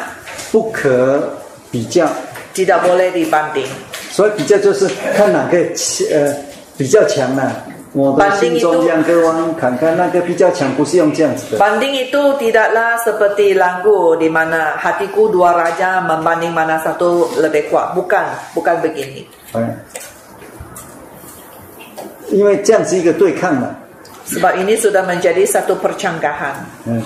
[0.51, 1.35] 不可
[1.71, 2.07] 比较。
[2.53, 3.67] tidak boleh dibanding.
[4.11, 5.57] 所以比较就是看哪个
[6.11, 6.35] 呃
[6.77, 11.59] 比较强啦、我 的心中两个弯，看看那个比较强，不是用这样子的。
[11.59, 17.91] Banding itu tidaklah seperti lagu di mana hatiku dua raja membanding mana satu lebih kuat.
[17.93, 19.27] Bukan, bukan begini.
[19.51, 19.75] 哎，
[22.31, 23.75] 因为这样子一个对抗嘛。
[24.31, 26.63] Sebab ini sudah menjadi satu percanggahan.
[26.87, 27.03] 嗯，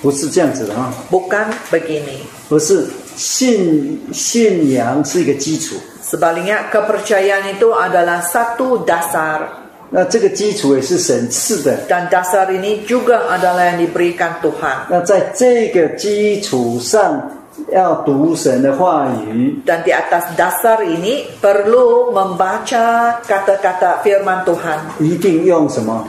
[0.00, 2.22] 不是这样子的啊， Bukan begini.
[2.48, 11.77] 不是信信仰是一个基础， Sebaliknya kepercayaan itu adalah satu dasar 那这个基础也是神赐的。
[11.87, 14.87] dan dasar ini juga adalah yang diberikan Tuhan.
[14.89, 17.23] 那在这个基础上，
[17.71, 26.03] 要读神的话语，Dan di atas dasar ini perlu membaca kata-kata firman Tuhan 一定用什么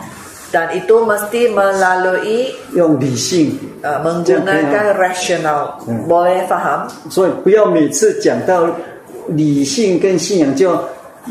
[0.51, 3.55] ？dan itu mesti melalui 用理性。
[3.85, 5.79] uh, menggunakan rasional.
[5.87, 6.03] Hmm.
[6.11, 6.91] Boleh faham?
[7.09, 8.67] 所以不要每次讲到
[9.29, 10.77] 理性跟信仰，就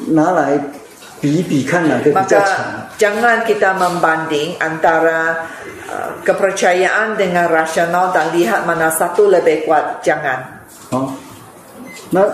[0.07, 0.57] 拿来。
[2.13, 2.41] Maka
[3.01, 5.49] jangan kita membanding antara
[5.89, 10.05] uh, kepercayaan dengan rasional dan lihat mana satu lebih kuat.
[10.05, 10.39] Jangan.
[10.93, 11.09] Oh.
[12.13, 12.27] Nah,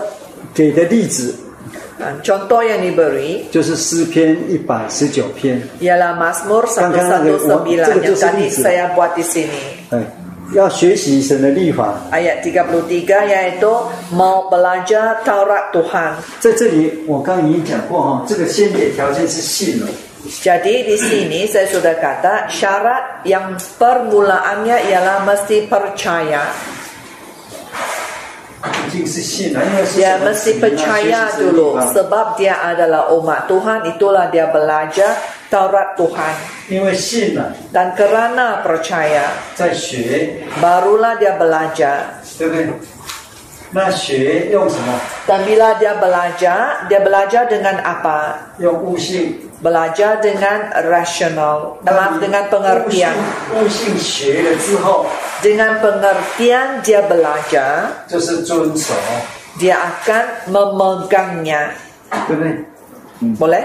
[1.98, 3.48] uh, contoh yang diberi
[5.80, 9.64] ialah Mazmur 119 yang tadi saya buat di sini.
[9.90, 10.23] Eh.
[10.53, 11.95] 要学习神的律法。
[12.11, 13.69] Ayat 33 yaitu
[14.11, 16.15] mau belajar Taurat Tuhan.
[16.39, 19.87] 在这里，我刚刚已经讲过哈，这个先决条件是信了。
[20.19, 26.43] Jadi di sini saya sudah kata syarat yang permulaannya ialah mesti percaya.
[29.94, 33.84] Dia mesti percaya dulu sebab dia adalah umat Tuhan.
[33.92, 35.12] Itulah dia belajar
[35.52, 36.34] Taurat Tuhan.
[37.68, 39.36] Dan kerana percaya
[40.58, 42.24] barulah dia belajar.
[45.26, 48.50] Dan bila dia belajar, dia belajar dengan apa?
[49.63, 53.13] belajar dengan rasional dalam dengan pengertian
[53.55, 55.05] 悟性学了之后，
[55.41, 58.93] dengan pengertian dia belajar 就是遵守，
[59.59, 61.75] dia akan memegangnya
[62.27, 62.65] 对不对？
[63.37, 63.63] boleh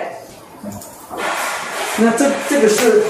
[1.98, 3.04] 那这这个是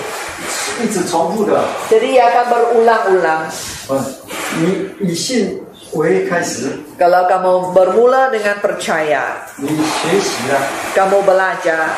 [0.83, 1.64] 一直重复的。
[1.88, 3.48] jadi ia akan berulang-ulang
[3.88, 4.05] 嗯，
[4.61, 5.67] 你以信为开始，
[7.02, 9.49] Kalau kamu bermula dengan percaya,
[10.93, 11.97] kamu belajar.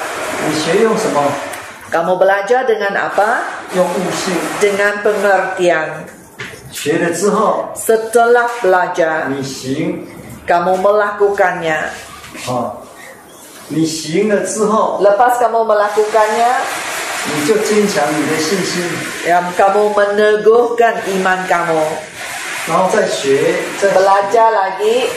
[1.91, 3.43] Kamu belajar dengan apa?
[4.63, 6.07] Dengan pengertian.
[7.75, 9.27] Setelah belajar,
[10.47, 11.79] kamu melakukannya.
[15.03, 16.51] Lepas kamu melakukannya,
[19.27, 21.83] ya, kamu meneguhkan iman kamu.
[22.67, 25.07] 然后再学，再 belajar lagi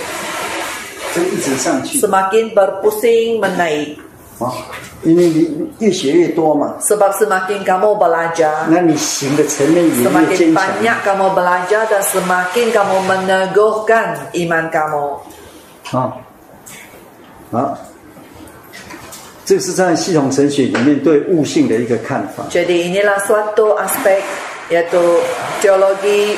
[1.15, 2.01] 就一直上去。
[2.01, 3.97] semakin berpusing menaik。
[4.41, 4.51] 啊，
[5.05, 6.75] 因为你越学越多嘛。
[6.81, 10.11] Sebab semakin kamu belajar，那你行的层面也越坚强。
[10.11, 15.07] Semakin banyak kamu belajar dan semakin kamu meneguhkan iman kamu
[15.93, 16.19] 啊，
[17.53, 17.79] 好，
[19.45, 22.43] 这是在系统神学里面对悟性的一个看法。
[22.51, 24.25] jadi inilah suatu aspek
[24.73, 24.99] yaitu
[25.63, 26.35] teologi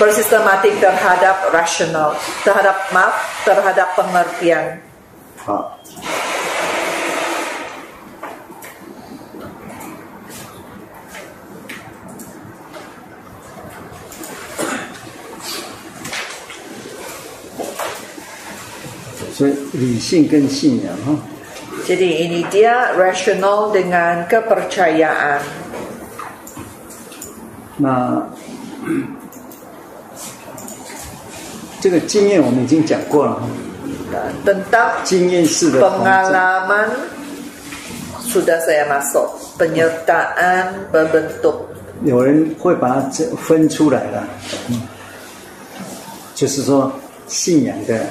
[0.00, 4.80] bersistematik terhadap rasional, terhadap maaf, terhadap pengertian.
[21.84, 25.40] Jadi ini dia rasional dengan kepercayaan.
[27.80, 28.28] Nah,
[31.90, 33.42] 这个经验我们已经讲过了
[35.02, 36.86] 经验式的 pengalaman
[38.30, 39.26] sudah saya masuk
[39.58, 41.66] penyertaan berbentuk
[42.04, 44.22] 有人会把它这分出来了，
[44.70, 44.80] 嗯，
[46.36, 46.92] 就是说
[47.26, 48.06] 信仰的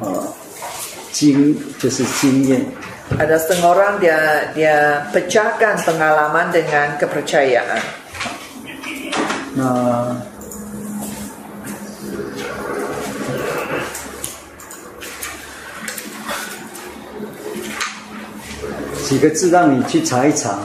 [0.00, 0.22] 呃
[1.10, 2.60] 经就是经验
[3.18, 7.80] ，ada setengah orang dia dia pecahkan pengalaman dengan kepercayaan
[9.56, 10.14] 那
[19.14, 20.58] 几个字让你去查一查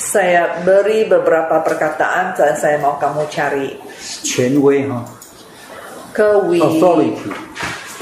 [0.00, 3.76] ，saya beri beberapa perkataan dan saya mau kamu cari
[4.24, 5.04] 权威哈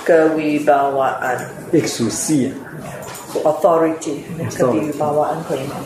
[0.06, 1.42] kewibawaan
[1.74, 4.22] exousia，authority
[4.54, 5.82] kewibawaan 可以吗？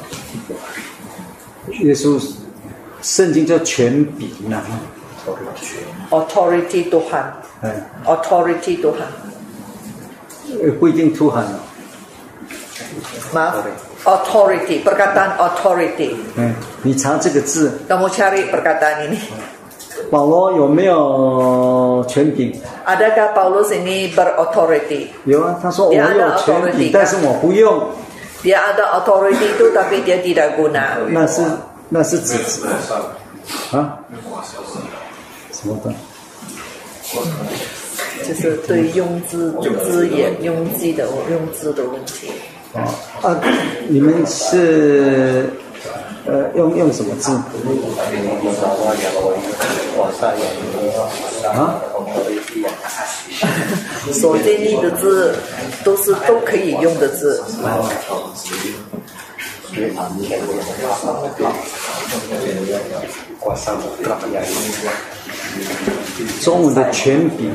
[1.80, 2.20] 耶稣
[3.00, 4.60] 圣经叫权柄呐
[6.10, 7.32] ，authority Tuhan
[7.62, 7.72] 哎
[8.04, 9.08] ，authority Tuhan
[10.62, 11.46] 呃不一定 Tuhan
[14.04, 19.18] authority perkataan authority 嗯，你查这个字，kamu cari perkataan ini
[20.10, 22.52] 保罗有没有权柄
[22.84, 27.80] ？adakah Paulus ini berauthority 有啊，他说我有权柄，但是我不用。
[28.42, 30.98] Dia ada authority itu tapi dia tidak guna.
[31.08, 31.42] 那是
[31.88, 32.34] 那是指
[33.70, 34.02] 啊
[35.52, 35.94] 什么的？
[38.26, 39.52] 就是对用字
[39.84, 42.32] 字眼用字的用字的问题。
[42.74, 42.84] 啊
[43.22, 43.40] 啊！
[43.88, 45.50] 你们是
[46.26, 47.32] 呃用用什么字？
[51.48, 51.80] 啊？
[54.12, 55.34] 所建立的字
[55.84, 57.42] 都是都可以用的字。
[66.42, 67.50] 中文的权柄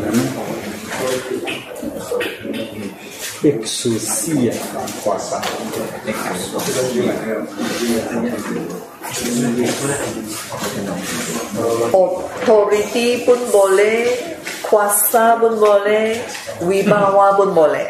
[11.57, 14.17] 哦，authority pun boleh,
[14.65, 16.17] kuasa pun boleh,
[16.65, 17.87] wibawa pun boleh.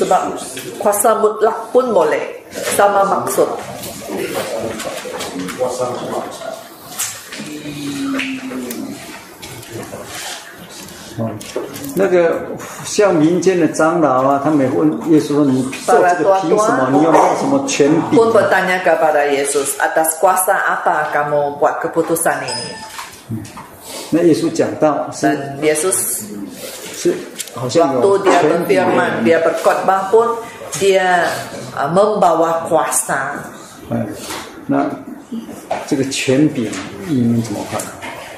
[0.00, 0.22] Sebab
[0.80, 2.40] kuasa mutlak pun boleh,
[2.72, 3.52] sama maksud.
[11.16, 11.32] 哦，
[11.96, 12.36] 那个
[12.84, 16.92] 像民间的长老啊，他们问耶稣说：“你做这个凭什么？
[16.92, 22.68] 你有没有什么权柄？” pun bertanya kepada Yesus atas kuasa apa kamu buat keputusan ini.
[24.12, 26.28] 那耶稣讲到是 Dan Yesus
[26.92, 27.16] 是
[27.56, 30.36] 好像 waktu dia berfirman, dia berkhotbah pun
[30.76, 31.24] dia
[31.72, 33.40] uh, membawa kuasa.
[33.88, 34.04] 哎，
[34.68, 34.84] 那
[35.88, 36.68] 这个权柄
[37.08, 37.80] 英文怎么看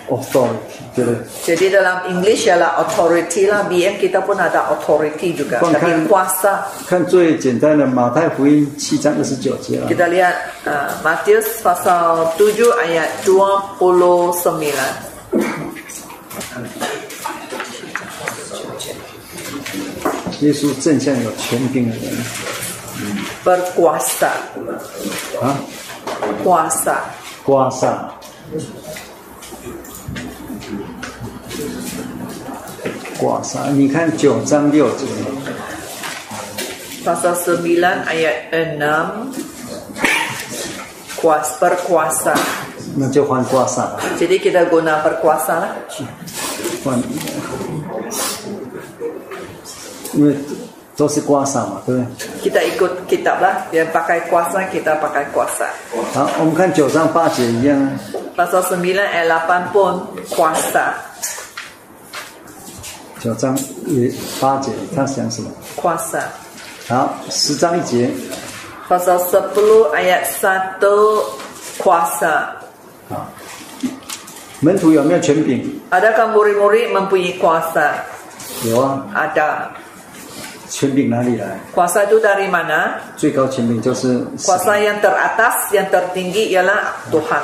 [0.09, 1.17] ？authority，对不对？
[1.55, 3.63] Jadi dalam English ialah authority lah.
[3.67, 5.59] BM kita pun ada authority juga.
[5.63, 6.53] Bukan, Tapi kan- kuasa.
[6.87, 10.35] 看最简单的马太福音七章二十九节啊， Kita lihat
[10.67, 14.43] uh, Matius pasal 7 ayat 29.
[20.41, 22.03] 耶稣正像有权柄的人
[23.43, 24.29] Berkuasa.
[25.41, 25.57] 啊，
[26.43, 26.95] Kuasa.
[27.43, 27.69] 刮
[33.18, 33.66] kuasa.
[33.74, 34.14] Ini kan
[37.02, 38.78] Pasal 9 ayat 6
[41.18, 42.38] kuas perkuasa.
[42.98, 43.06] Nah,
[43.46, 43.98] kuasa.
[44.18, 45.72] Jadi kita guna perkuasa lah.
[50.98, 51.80] Tosi kuasa mah.
[52.42, 55.70] Kita ikut kitab lah, yang pakai kuasa kita pakai kuasa.
[56.14, 57.14] Nah, om kan 9 8
[58.34, 59.94] pasal 9 ayat 8 pun
[60.30, 61.07] kuasa.
[63.20, 63.56] 九章
[63.86, 66.22] 一八节，他讲什么？Kuasa.
[66.88, 68.10] 好，十章一节
[68.88, 71.22] Pasal 10 ayat 1
[71.78, 72.46] kuasa.
[73.10, 73.26] 啊，
[74.60, 77.92] 门徒有没有权柄？Adakah murid-murid mempunyai kuasa?
[78.64, 79.70] 有啊，Ada.
[80.70, 83.00] 权柄哪里来？Kuasa itu dari mana?
[83.16, 87.42] 最高权柄就是神 Kuasa yang teratas, yang tertinggi ialah Tuhan.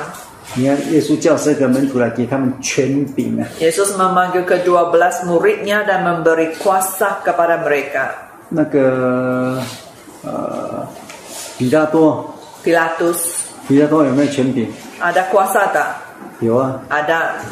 [0.56, 3.46] 你看，耶稣叫这个门徒来给他们权柄啊。
[3.62, 8.34] Yesus memanggil ke-12 muridnya dan memberi kuasa kepada mereka.
[8.50, 9.62] 那个
[10.26, 10.88] 呃，
[11.56, 12.34] 比拉多，
[12.66, 14.66] Pilatus, 比拉多有没有权柄？
[15.00, 16.02] ada kuasa tak?
[16.42, 17.46] 有啊， Ada.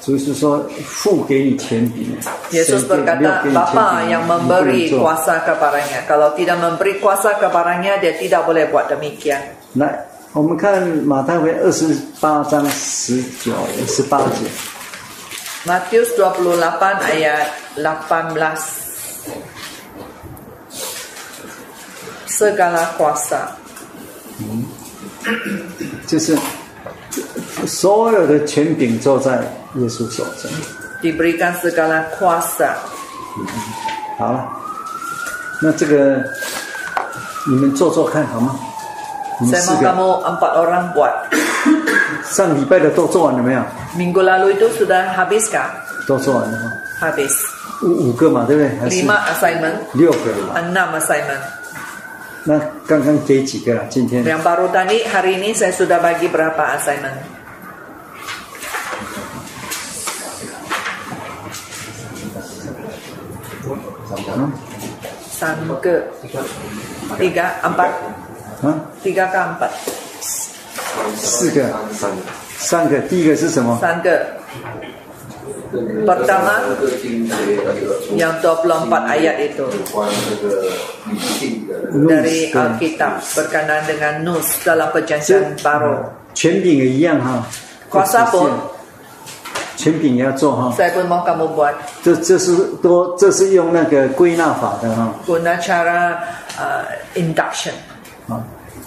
[0.00, 2.16] 就是说父给你权柄。
[2.50, 6.08] Yesus 谁给没有 berkata, 给你权 Bapa 柄 yang 你不能 memberi 做 kuasa kepadanya.
[6.08, 9.52] Kalau tidak memberi kuasa kepadanya, dia tidak boleh buat demikian.
[9.76, 13.51] 来， 我们看马太福音二十八章十九、
[13.87, 14.49] 十八节。
[15.65, 18.57] Matius 28 ayat 18.
[22.27, 23.51] Segala kuasa.
[26.07, 26.35] 就是
[27.67, 29.35] 所有的权柄都在
[29.75, 30.49] 耶稣手中。
[31.03, 32.73] Diberikan segala kuasa.
[34.17, 34.49] 好了，
[35.61, 36.23] 那这个
[37.47, 38.59] 你们做做看好吗？
[39.42, 41.14] 你们 Saya 四 mau 个 kamu empat orang buat.
[42.28, 43.62] 上礼拜的都做完了没有？
[43.96, 45.70] Minggu lalu itu sudah habiskah?
[46.06, 47.32] 都做完了哈， Habis.
[47.82, 48.68] 五五个嘛，对不对？
[48.78, 50.60] 还是 Lima assignment, 六个了吧？
[50.60, 51.42] enam assignment.
[52.44, 53.84] 那刚刚给几个了？
[53.88, 57.14] 今天 Yang baru tadi hari ini saya sudah bagi berapa assignment?
[65.38, 66.02] Sangke.
[67.14, 67.90] Tiga, empat.
[68.63, 69.71] 啊，Tiga ke empat?
[71.17, 71.67] 四个，
[72.57, 72.99] 三个。
[73.09, 74.17] 第一个是什么？Sangke.
[76.05, 76.61] Pertama,
[78.15, 80.69] yang 24 ayat itu 关这个
[81.09, 81.73] 女性的
[82.05, 86.05] dari 对 Alkitab berkenaan dengan nus dalam perjanjian baru.
[86.35, 87.43] 权柄也一样哈。
[87.89, 88.39] Pun 限权
[89.75, 90.71] 权柄也要做哈。
[90.77, 95.09] Saya pun mau kamu buat 这这是多，这是用那个归纳法的哈。
[95.25, 96.21] guna cara
[96.61, 96.85] uh,
[97.15, 97.73] induction.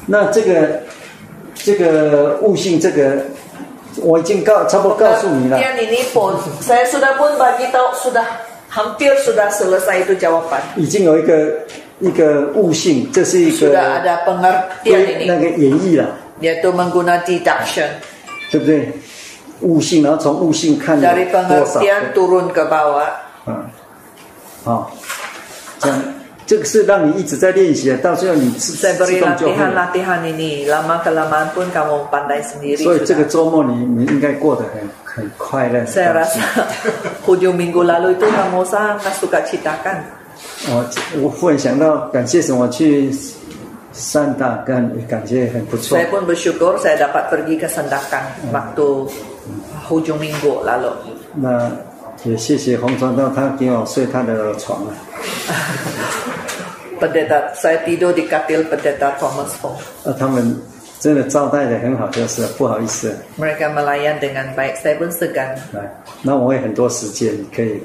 [0.07, 0.81] 啊，那这个
[1.55, 3.25] 这个悟性，这个
[4.03, 5.59] 我已经告差不多告诉你了。
[5.59, 8.25] Pengertian ini pun saya sudah pun bagi tahu sudah
[8.71, 10.61] hampir sudah selesai itu jawaban.
[10.77, 11.59] 已经有一个
[11.99, 17.89] 一个悟性，这是一个 Sudah ada pengertian 那 ini 个演绎了，yaitu mengguna deduction
[18.53, 18.93] 对不对？
[19.63, 23.09] 悟性，然后从悟性看有 dari 多少个 pengertian turun ke bawah.
[23.47, 23.65] 嗯，
[24.63, 24.93] 好，
[25.81, 26.03] 这样
[26.47, 29.59] 这个是让你一直在练习的，到最后你自自动就会。
[32.77, 35.85] 所以这个周末你你应该过得很很快乐。
[35.87, 36.39] Saya rasa
[37.27, 40.07] hujung minggu lalu itu kamu sangat suka citakan.
[40.71, 40.87] 我
[41.21, 43.11] 我忽然想到，感谢神，我去
[43.93, 46.07] 三大干，感觉很不错 Saya。
[46.11, 48.23] pun bersyukur saya dapat pergi ke Sandakan
[48.53, 49.09] waktu
[49.89, 50.95] hujung minggu lalu.
[51.35, 51.73] 那
[52.23, 54.95] 也谢谢洪传道，他给我睡他的床啊。
[57.00, 59.74] Pendeta saya tidur di katil pendeta Thomas Fong.
[60.06, 60.56] 那他们
[61.00, 63.16] 真的招待的很好，就是了不好意思。
[63.40, 64.78] Mereka melayan dengan baik.
[64.78, 65.58] Saya pun segan.
[65.74, 65.90] 来，
[66.22, 67.82] 那我有很多时间可以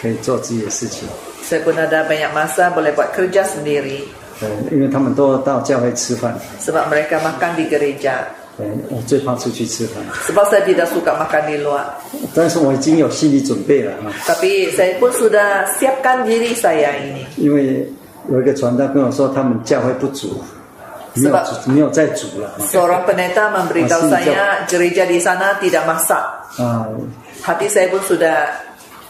[0.00, 1.06] 可以做自己的事情。
[1.44, 4.08] Saya pun ada banyak masa boleh buat kerja sendiri
[4.40, 8.24] 对，因为他们都到教会吃饭， sebab mereka makan di gereja.
[8.57, 10.03] 对，我最怕出去吃饭。
[10.27, 11.87] Sebab saya tidak suka makan di luar.
[12.35, 17.25] 但是我已经有心理准备了啊，Tapi saya pun sudah siapkan diri saya ini.
[17.37, 17.87] 因为
[18.29, 20.43] 有一个传道跟我说，他们教会不足，
[21.15, 26.21] 没有煮没有再煮了啊 Seorang pendeta memberitahu saya gereja di sana tidak masak.
[26.59, 26.85] 啊
[27.41, 28.51] ，Hati saya pun sudah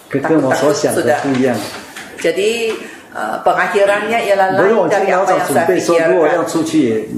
[0.07, 1.57] 跟跟我所想的不一样。
[2.21, 2.77] Jadi
[3.17, 6.51] uh, pengakhirannya ialah 不是我 lain 已经 dari 老 apa 早 yang saya 备说，如果要 pikirkan.
[6.51, 7.09] 出去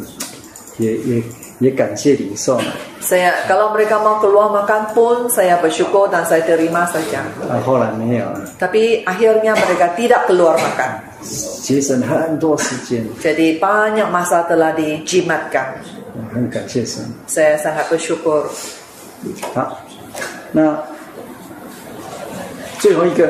[0.80, 1.24] 也也
[1.62, 2.70] 也也感谢领受嘛。
[3.01, 7.22] Saya kalau mereka mau keluar makan pun saya bersyukur dan saya terima saja.
[7.49, 8.26] 啊，后来没有，
[8.59, 11.03] Tapi akhirnya mereka tidak keluar makan.
[11.62, 15.82] 节省很多时间， Jadi banyak masa telah dijimatkan.
[16.34, 17.03] 很感谢神。
[17.26, 18.46] Saya sangat bersyukur.
[19.55, 19.78] 好，
[20.53, 20.78] 那
[22.78, 23.28] 最后一个，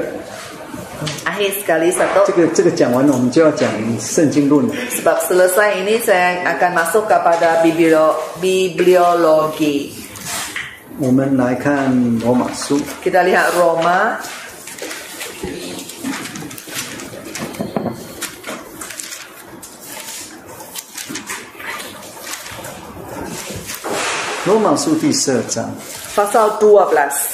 [1.24, 4.74] Akhir sekali satu 这个这个讲完了，我们就要讲圣经论了。
[4.90, 9.94] sebab selesai ini saya akan masuk kepada biblio, bibliologi.
[10.98, 14.18] 我们来看罗马书， Kita lihat Roma
[24.44, 25.70] 罗马书第十二章，
[26.16, 27.31] pasal 12.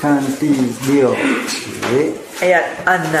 [0.00, 0.50] 看第
[0.90, 2.12] 六节。
[2.42, 3.14] ayat 6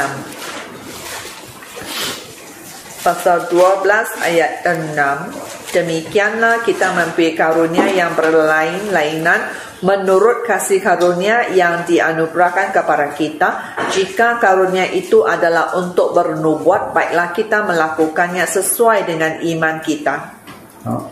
[3.04, 9.40] Pasal 12 ayat 6 Demikianlah kita mempunyai karunia yang berlain-lainan
[9.82, 17.66] menurut kasih karunia yang dianugerahkan kepada kita jika karunia itu adalah untuk bernubuat baiklah kita
[17.66, 20.16] melakukannya sesuai dengan iman kita
[20.84, 21.10] 好，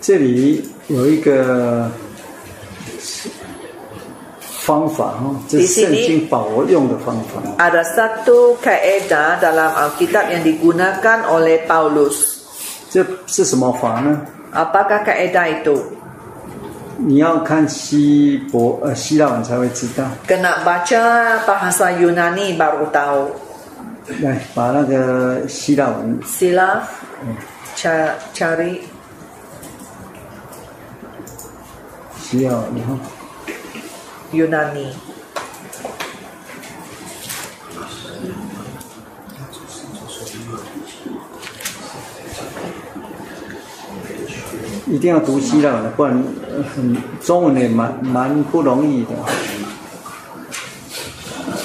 [0.00, 1.90] 这里有一个
[4.63, 7.43] 方法哈，这是圣经保罗用的方法。
[7.59, 12.47] ada satu kaedah dalam Alkitab yang digunakan oleh Paulus
[12.89, 14.23] 这是什么法呢
[14.55, 15.75] ？apakah kaedah itu
[16.95, 20.05] 你要看希伯呃希腊文才会知道。
[20.25, 23.27] Kena baca bahasa Yunani baru tahu.
[24.21, 26.79] 来，把那个希腊文 Sila
[27.75, 28.79] ca- cari
[32.21, 32.63] 希腊
[34.33, 34.93] 文哈，Yunani.
[44.85, 46.23] 一定要读希腊的，不然
[47.21, 49.09] 中文也蛮蛮不容易的。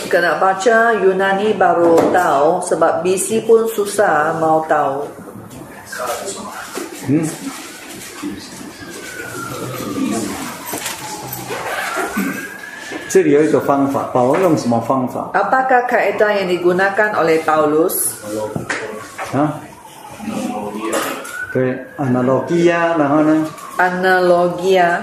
[0.08, 5.04] Kena baca Yunani baru tahu sebab BC pun susah mau tahu.
[7.08, 7.24] 嗯，
[13.09, 18.13] 这里有一个方法，保罗用什么方法 Apakah kaedah yang digunakan oleh Paulus?
[19.33, 19.61] 啊？
[21.53, 23.45] 对，analogia，然后呢
[23.77, 25.01] Analogia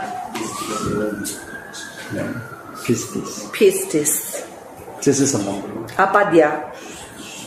[2.83, 4.39] ，pistis， pistis.
[5.01, 5.53] 这是什么？
[5.97, 6.51] Apa dia?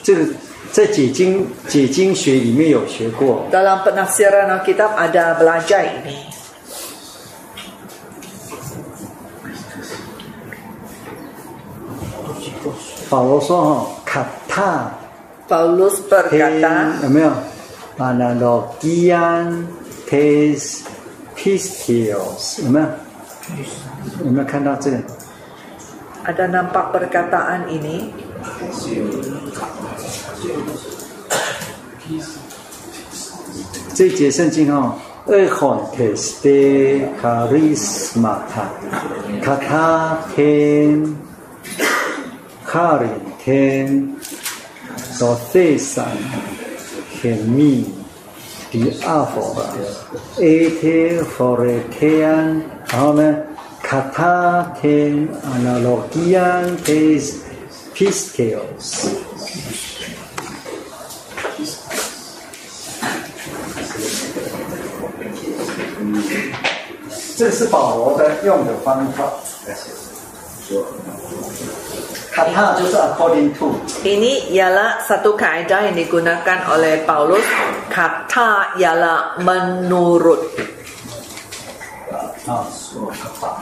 [0.04, 0.26] 这个
[0.72, 6.16] 在解经解经学里面有学过， Dalam penafsiran Alkitab ada belajar ini.
[13.10, 14.92] 保罗说哈，卡塔
[15.48, 17.32] Paulus berkata, 有没有？
[18.00, 19.46] analogia
[20.10, 20.82] tes
[21.36, 22.86] pistios 有没有？
[24.26, 24.98] 有没有看到这个？
[26.26, 28.10] Ada nampak perkataan ini?
[33.94, 34.96] 这一节圣经哦，
[35.28, 38.66] echon teste charismata
[39.42, 41.16] kata ten
[42.71, 44.21] karin ten
[45.19, 46.19] dothesan
[47.23, 47.89] hemi
[48.71, 49.73] diaphora
[50.37, 52.61] ete forekean，
[52.91, 53.23] 然后呢
[53.83, 57.41] ，kata ten analogian tes
[57.95, 59.09] pisteos。
[67.35, 69.33] 这是保罗的用的方法。
[74.04, 77.46] Ini ialah satu kaedah yang digunakan oleh Paulus.
[77.90, 80.42] Kata ialah menurut.
[82.46, 82.68] 啊，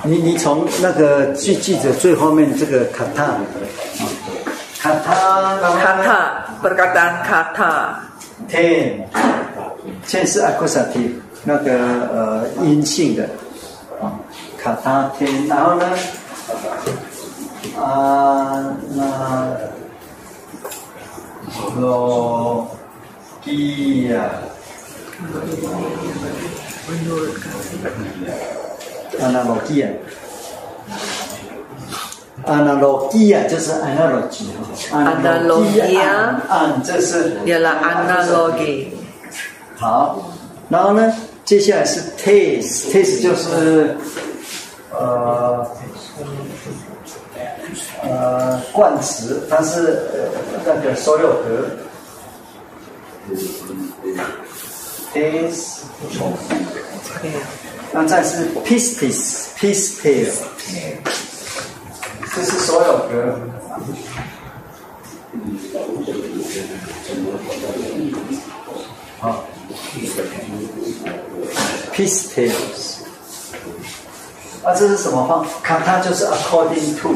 [0.03, 3.37] 你你从那个记记着最后面这个 kata，
[4.81, 5.13] 卡塔
[5.61, 7.93] Kata, perkataan kata.
[8.49, 9.05] ten
[10.09, 11.77] ten 是 accusative 那个
[12.11, 13.29] 呃阴性的
[14.01, 14.17] 啊，
[14.57, 15.85] 卡塔 ten，然后呢
[17.74, 19.56] 啊那
[21.76, 22.68] 罗
[23.42, 24.30] 基亚。
[29.18, 29.88] analogia。
[32.44, 34.46] analogia 就是 analogy。
[34.92, 38.88] Analogia 按这是 analogi.
[39.78, 40.30] 好，
[40.68, 41.12] 然后呢，
[41.44, 43.96] 接下来是 taste，taste 就是
[44.90, 45.66] 呃
[48.08, 50.28] 呃冠词，但是呃
[50.64, 51.68] 那个所有格。
[55.12, 55.80] taste，
[57.92, 60.30] 那再是 pistis，pistil，
[62.34, 63.38] 这是所有格。
[69.18, 69.44] 好。
[71.94, 73.00] pistils，
[74.62, 75.46] 啊，这是什么方？
[75.62, 77.14] 看它就是 according to，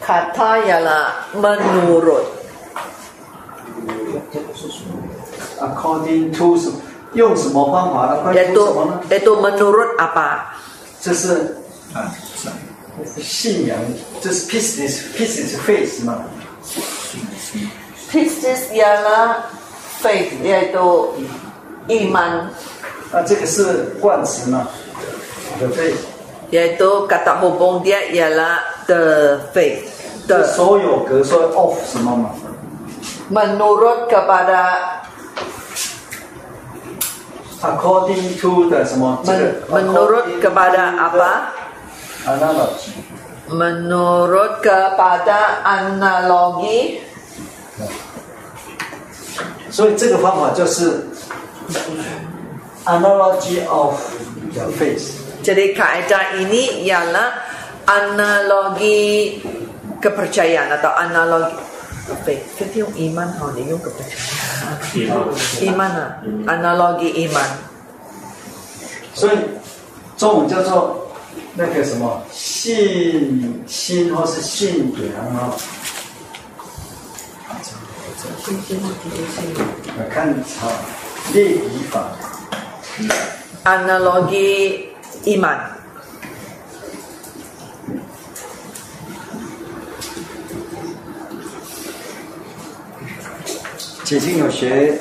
[0.00, 2.40] Kata ialah menurut.
[5.60, 6.70] according to 是
[7.14, 9.02] 用什么方法呢 to Iaitu, 什么
[9.40, 10.56] menurut apa?
[11.00, 11.56] 这是
[11.92, 12.12] 啊，
[13.18, 13.76] 信仰，
[14.20, 16.24] 这是 pistis，pistis faith 嘛。
[18.10, 19.42] Pistis ialah
[20.02, 21.14] faith, iaitu
[21.88, 22.50] iman.
[23.12, 24.68] 啊，这个是冠词嘛
[25.58, 25.98] faith。
[26.50, 29.91] Iaitu kata hubung dia ialah the faith.
[30.27, 32.31] 这 The 所有格说 of 什么嘛？
[33.29, 34.77] menurut kepada
[37.61, 39.21] according to 的什么？
[39.23, 41.29] 这 men, 个 menurut according kepada to apa?
[42.25, 42.93] the Analogy。
[43.45, 46.97] Menurut kepada analogi
[49.69, 51.05] 所以这个方法就是
[52.85, 53.93] analogy of
[54.53, 55.21] the faith。
[55.45, 57.37] Jadi kaedah ini ialah
[57.89, 59.41] analogi
[60.01, 61.57] kepercayaan atau analogi
[62.23, 62.45] faith.
[62.57, 64.77] Faith yung iman, oh, dia yung kepercayaan.
[65.65, 66.11] Iman ah,
[66.49, 67.49] analogi iman.
[69.15, 69.37] 所以
[70.17, 71.07] 中文叫做
[71.55, 75.55] 那个什么信心或是信仰啊。
[79.97, 80.69] 我看好
[81.33, 82.11] 列比法，
[83.63, 84.91] Analogi
[85.25, 85.57] iman.
[94.10, 94.98] 解经有学.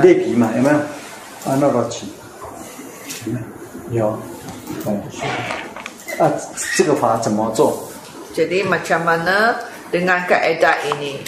[0.00, 0.48] 列比嘛？
[0.56, 0.76] 有没有
[1.44, 2.04] ？analogy
[3.26, 3.38] 有没
[3.90, 4.00] 有？
[4.00, 4.18] 有。
[4.86, 5.02] 嗯。
[6.18, 6.32] 啊，
[6.74, 7.86] 这个法怎么做
[8.34, 9.56] ？Jadi macam mana
[9.92, 11.20] dengan kaedah ini?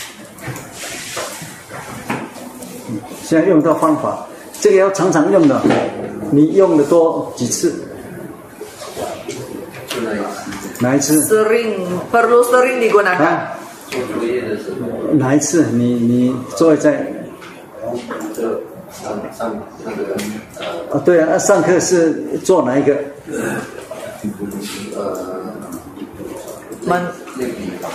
[3.23, 4.25] 现在用到方法，
[4.59, 5.61] 这个要常常用的，
[6.31, 7.75] 你用的多几次？
[10.81, 13.53] 哪一次？Sering perlu sering digunakan.
[13.95, 14.07] 啊？
[14.09, 15.65] 做作业的时候，哪一次？
[15.73, 17.07] 你你坐在
[18.35, 18.43] 就
[18.91, 20.17] 上上那个
[20.59, 21.03] 呃啊？
[21.05, 22.13] 对啊，上课是
[22.45, 22.97] 做哪一个？
[24.97, 25.05] 呃
[26.87, 27.03] Men,
[27.39, 27.89] 类比法，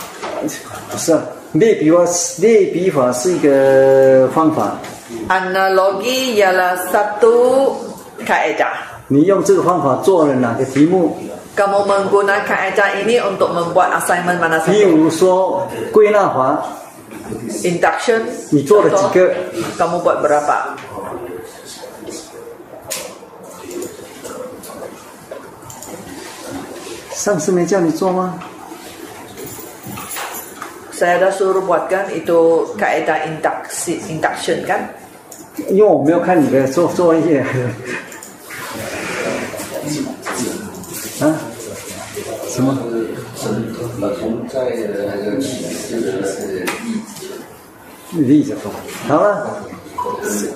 [0.92, 1.24] 不是啊，
[1.54, 2.06] 列比法，
[2.40, 4.78] 列比法是一个方法。
[5.28, 7.74] analogi ialah satu
[8.26, 8.99] kaedah.
[9.12, 11.18] 你用这个方法做了哪个题目
[11.58, 14.96] ？Kamu menggunakan kaedah ini untuk membuat assignment mana 譬 satu?
[14.96, 16.64] 如说归纳法
[17.66, 18.22] ，Induction.
[18.52, 19.34] 你做了几 contoh, 个
[19.82, 20.78] ？Kamu buat berapa?
[27.12, 28.38] 上次没叫你做吗
[30.94, 34.86] ？Saya dah suruh buatkan itu kaedah induction, induction kan?
[35.68, 37.44] 因为我没有看你的作作业。
[41.22, 41.36] 啊？
[42.48, 42.78] 什么？
[43.40, 44.82] 存在那
[45.24, 45.32] 个
[48.28, 48.56] 例子
[49.08, 49.64] 好了、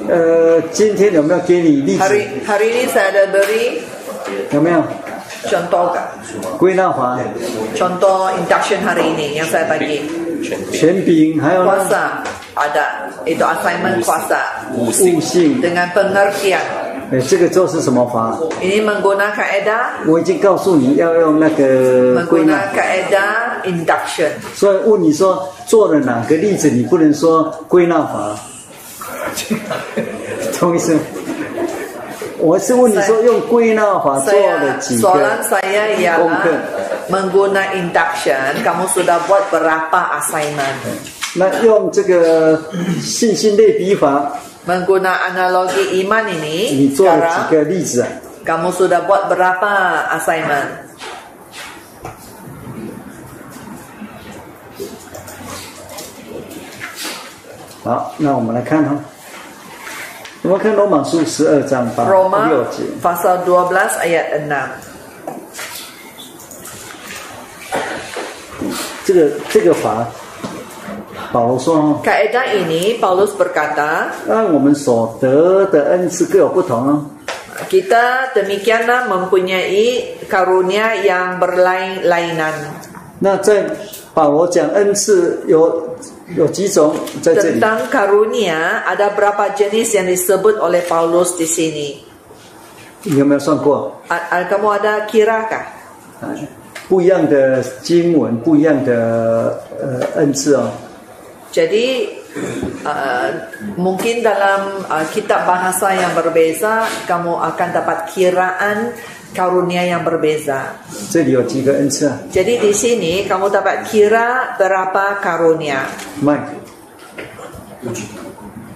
[0.09, 2.03] 呃，今天有没有给你例子？
[2.45, 3.81] 哈利利塞的德利
[4.51, 4.83] 有没有？
[5.47, 6.01] 全多个。
[6.57, 7.19] 归纳华。
[7.75, 10.01] 全多 induction 哈利尼，要塞巴吉。
[10.71, 11.63] 全饼还有。
[11.63, 12.23] 瓜萨，
[12.55, 12.81] 阿达，
[13.25, 14.37] 一道 assignment 瓜萨。
[14.73, 15.15] 五性。
[15.15, 15.61] 五性。
[15.61, 16.59] dengan pengertian。
[17.13, 22.73] 哎，这个做是什么法？Ini menggunakan kaedah 我已经告诉你要用那个归纳 menggunakan。
[22.73, 24.31] kaedah induction.
[24.55, 28.35] 所以问你说做了哪个例子，你不能说归纳法，
[30.59, 31.01] 懂意思吗？
[32.39, 36.59] 我是问你说用归纳法做了几个 soalan saya ialah Konkret.
[37.13, 40.81] menggunakan induction kamu sudah buat berapa assignment?
[41.35, 42.59] 那用这个
[42.99, 44.33] 信心类比法，
[44.66, 48.08] Menggunakan analogi iman 你 ini 做了几 sekarang 个例子啊？
[48.44, 49.72] kamu sudah buat berapa
[50.16, 50.88] assignment?
[57.84, 58.94] 好，那我们来看哈、
[60.42, 62.82] 我们看罗马书十二章八 Roma 六节。
[63.02, 63.72] pasal 12
[64.04, 64.68] ayat 6.
[69.06, 70.06] 这个这个法，
[71.32, 77.04] 保罗说哦， Kaedah ini Paulus berkata, 按我们所得的恩赐各有不同哦。
[77.68, 82.54] kita demikianlah mempunyai karunia yang berlain-lainan.
[83.18, 83.66] 那在
[84.14, 85.96] 保罗讲恩赐有
[86.36, 87.58] 有几种在这里？
[87.58, 91.98] Tentang karunia ada berapa jenis yang disebut oleh Paulus di sini?
[93.02, 93.90] 你有没有算过？
[94.08, 95.66] A- a- kamu ada kirakah?
[96.22, 96.30] 啊，
[96.88, 100.70] 不一样的经文，不一样的呃恩赐哦。
[101.52, 102.04] Jadi
[102.84, 103.28] uh,
[103.80, 108.92] mungkin dalam uh, kitab bahasa yang berbeza kamu akan dapat kiraan
[109.32, 110.76] karunia yang berbeza.
[111.10, 112.20] 这里有几个恩赐啊？
[112.30, 115.88] Jadi di sini kamu dapat kira berapa karunia?
[116.20, 116.36] 麦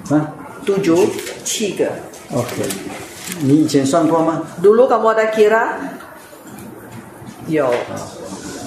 [0.08, 0.32] 啊
[0.64, 1.10] Tujuh,
[1.42, 1.90] tiga.
[2.30, 2.62] ，OK，
[3.42, 4.40] 你以前算过吗？
[4.62, 5.76] Dulu kamu ada kira?
[7.48, 7.68] Yo.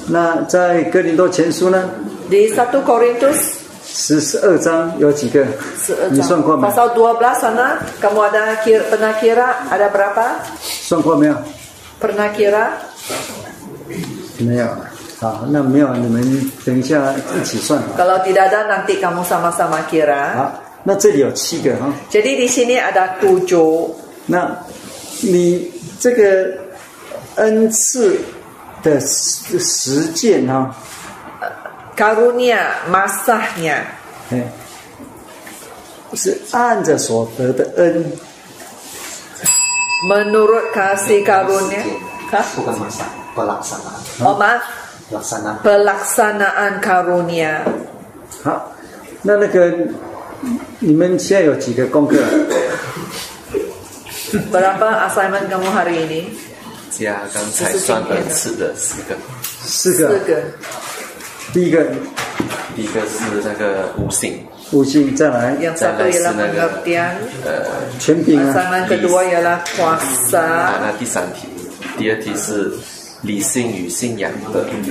[0.07, 1.89] 那在哥林多前书呢？
[2.29, 3.58] Di 1 Korintus
[3.92, 5.44] 十十二章有几个？
[6.10, 10.40] 你算过没？pasal 12 sana kamu ada kira, pernah kira ada berapa?
[10.62, 11.34] 算过没有
[12.00, 12.70] ？Pernah kira?
[14.38, 14.66] 没有。
[15.20, 17.82] 好，那没有，你们等一下一起算。
[17.98, 20.34] Kalau tidak ada nanti kamu sama-sama kira.
[20.34, 20.52] 好，
[20.84, 21.92] 那这里有七个哈。
[22.10, 23.90] Jadi di sini ada tujuh.
[24.26, 24.56] 那
[25.20, 26.48] 你这个
[27.34, 28.18] 恩赐
[28.82, 30.74] 的实实践哈，
[31.99, 33.87] Karunia, masahnya.
[34.31, 34.43] 哎，
[36.13, 38.11] 是按着所得的恩，
[40.09, 41.81] Menurut kasih karunia.
[42.31, 42.43] Hah?
[42.57, 44.65] bukan masa pelaksanaan Oh maaf,
[45.07, 47.63] pelaksanaan pelaksanaan karunia.
[48.43, 48.75] 好，
[49.21, 49.71] 那那个
[50.79, 52.17] 你们现在有几个功课？
[54.51, 56.21] Berapa assignment kamu hari ini?
[56.91, 59.15] 加刚才算恩赐的四个，
[59.63, 60.11] 四个。
[60.19, 60.43] Tiga.
[61.52, 61.86] 第一个。
[62.76, 65.56] 第一个是那个悟性悟性再来。
[65.74, 67.04] 再来是那个点
[67.44, 67.64] 呃
[67.98, 68.86] 全品三万
[70.80, 71.48] 那第三题。
[71.98, 72.72] 第二题是
[73.22, 74.64] 理性与信仰的。
[74.72, 74.84] 嗯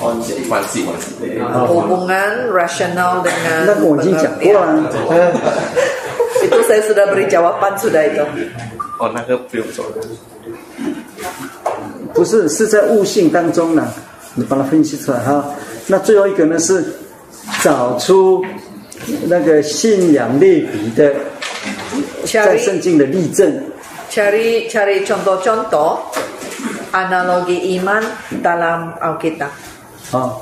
[0.00, 0.92] 哦有关系吗
[3.66, 4.90] 那个我已经讲过了啊。
[8.98, 9.92] 哦那个不用说了。
[12.14, 13.86] 不是是在悟性当中呢
[14.34, 15.44] 你把它分析出来哈。
[15.86, 16.84] 那最后一个呢是
[17.62, 18.44] 找出
[19.26, 21.14] 那个信仰类比的，
[22.24, 23.50] 在圣经的例证。
[24.10, 26.02] cari cari contoh-contoh
[26.90, 28.02] analogi iman
[28.42, 29.54] dalam Alkitab
[30.10, 30.34] 啊，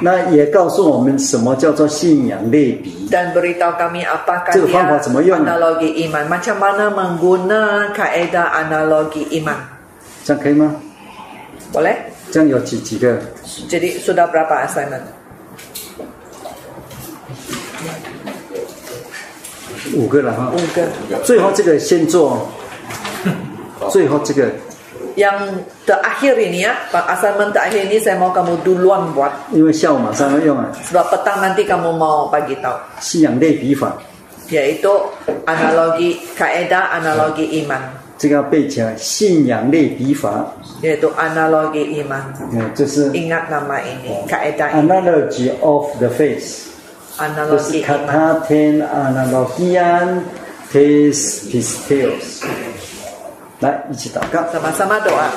[0.00, 3.08] 那也告诉我们什么叫做信仰类比。
[3.12, 6.28] dan beritahu kami apakah 这个方法 dia 怎么用呢？analogi iman.
[6.32, 9.68] Macam mana menggunakan kaedah analogi iman?
[10.24, 10.76] 这样可以吗
[11.72, 12.09] ？Boleh?
[12.31, 13.17] 这样有几几个？
[13.69, 15.05] Jadi sudah berapa assignment?
[19.93, 20.51] 五个了哈。
[20.55, 21.21] Tiga.
[21.23, 22.47] 最后这个先做，
[23.89, 24.49] 最后这个
[25.15, 29.31] Yang terakhir ini ya, Pak assignment terakhir ini saya mau kamu duluan buat.
[29.53, 32.75] 因为下午马上要用啊， Sebab petang nanti kamu mau bagi tahu.
[32.99, 33.95] 信仰类比法。
[34.45, 34.93] yaitu
[35.49, 37.81] analogi kaidah analogi iman
[38.20, 40.44] 这个要背起来，信仰类比法
[40.82, 42.20] ，yaitu analogi iman
[42.52, 46.68] 嗯，就是 ingat nama ini kaidah ini analogy of the faith，
[47.16, 50.20] 就是 analogi iman kata ten analogian
[50.70, 52.44] tes pisteos。
[53.60, 54.44] 来，一起祷告。
[54.52, 55.32] sama-sama doa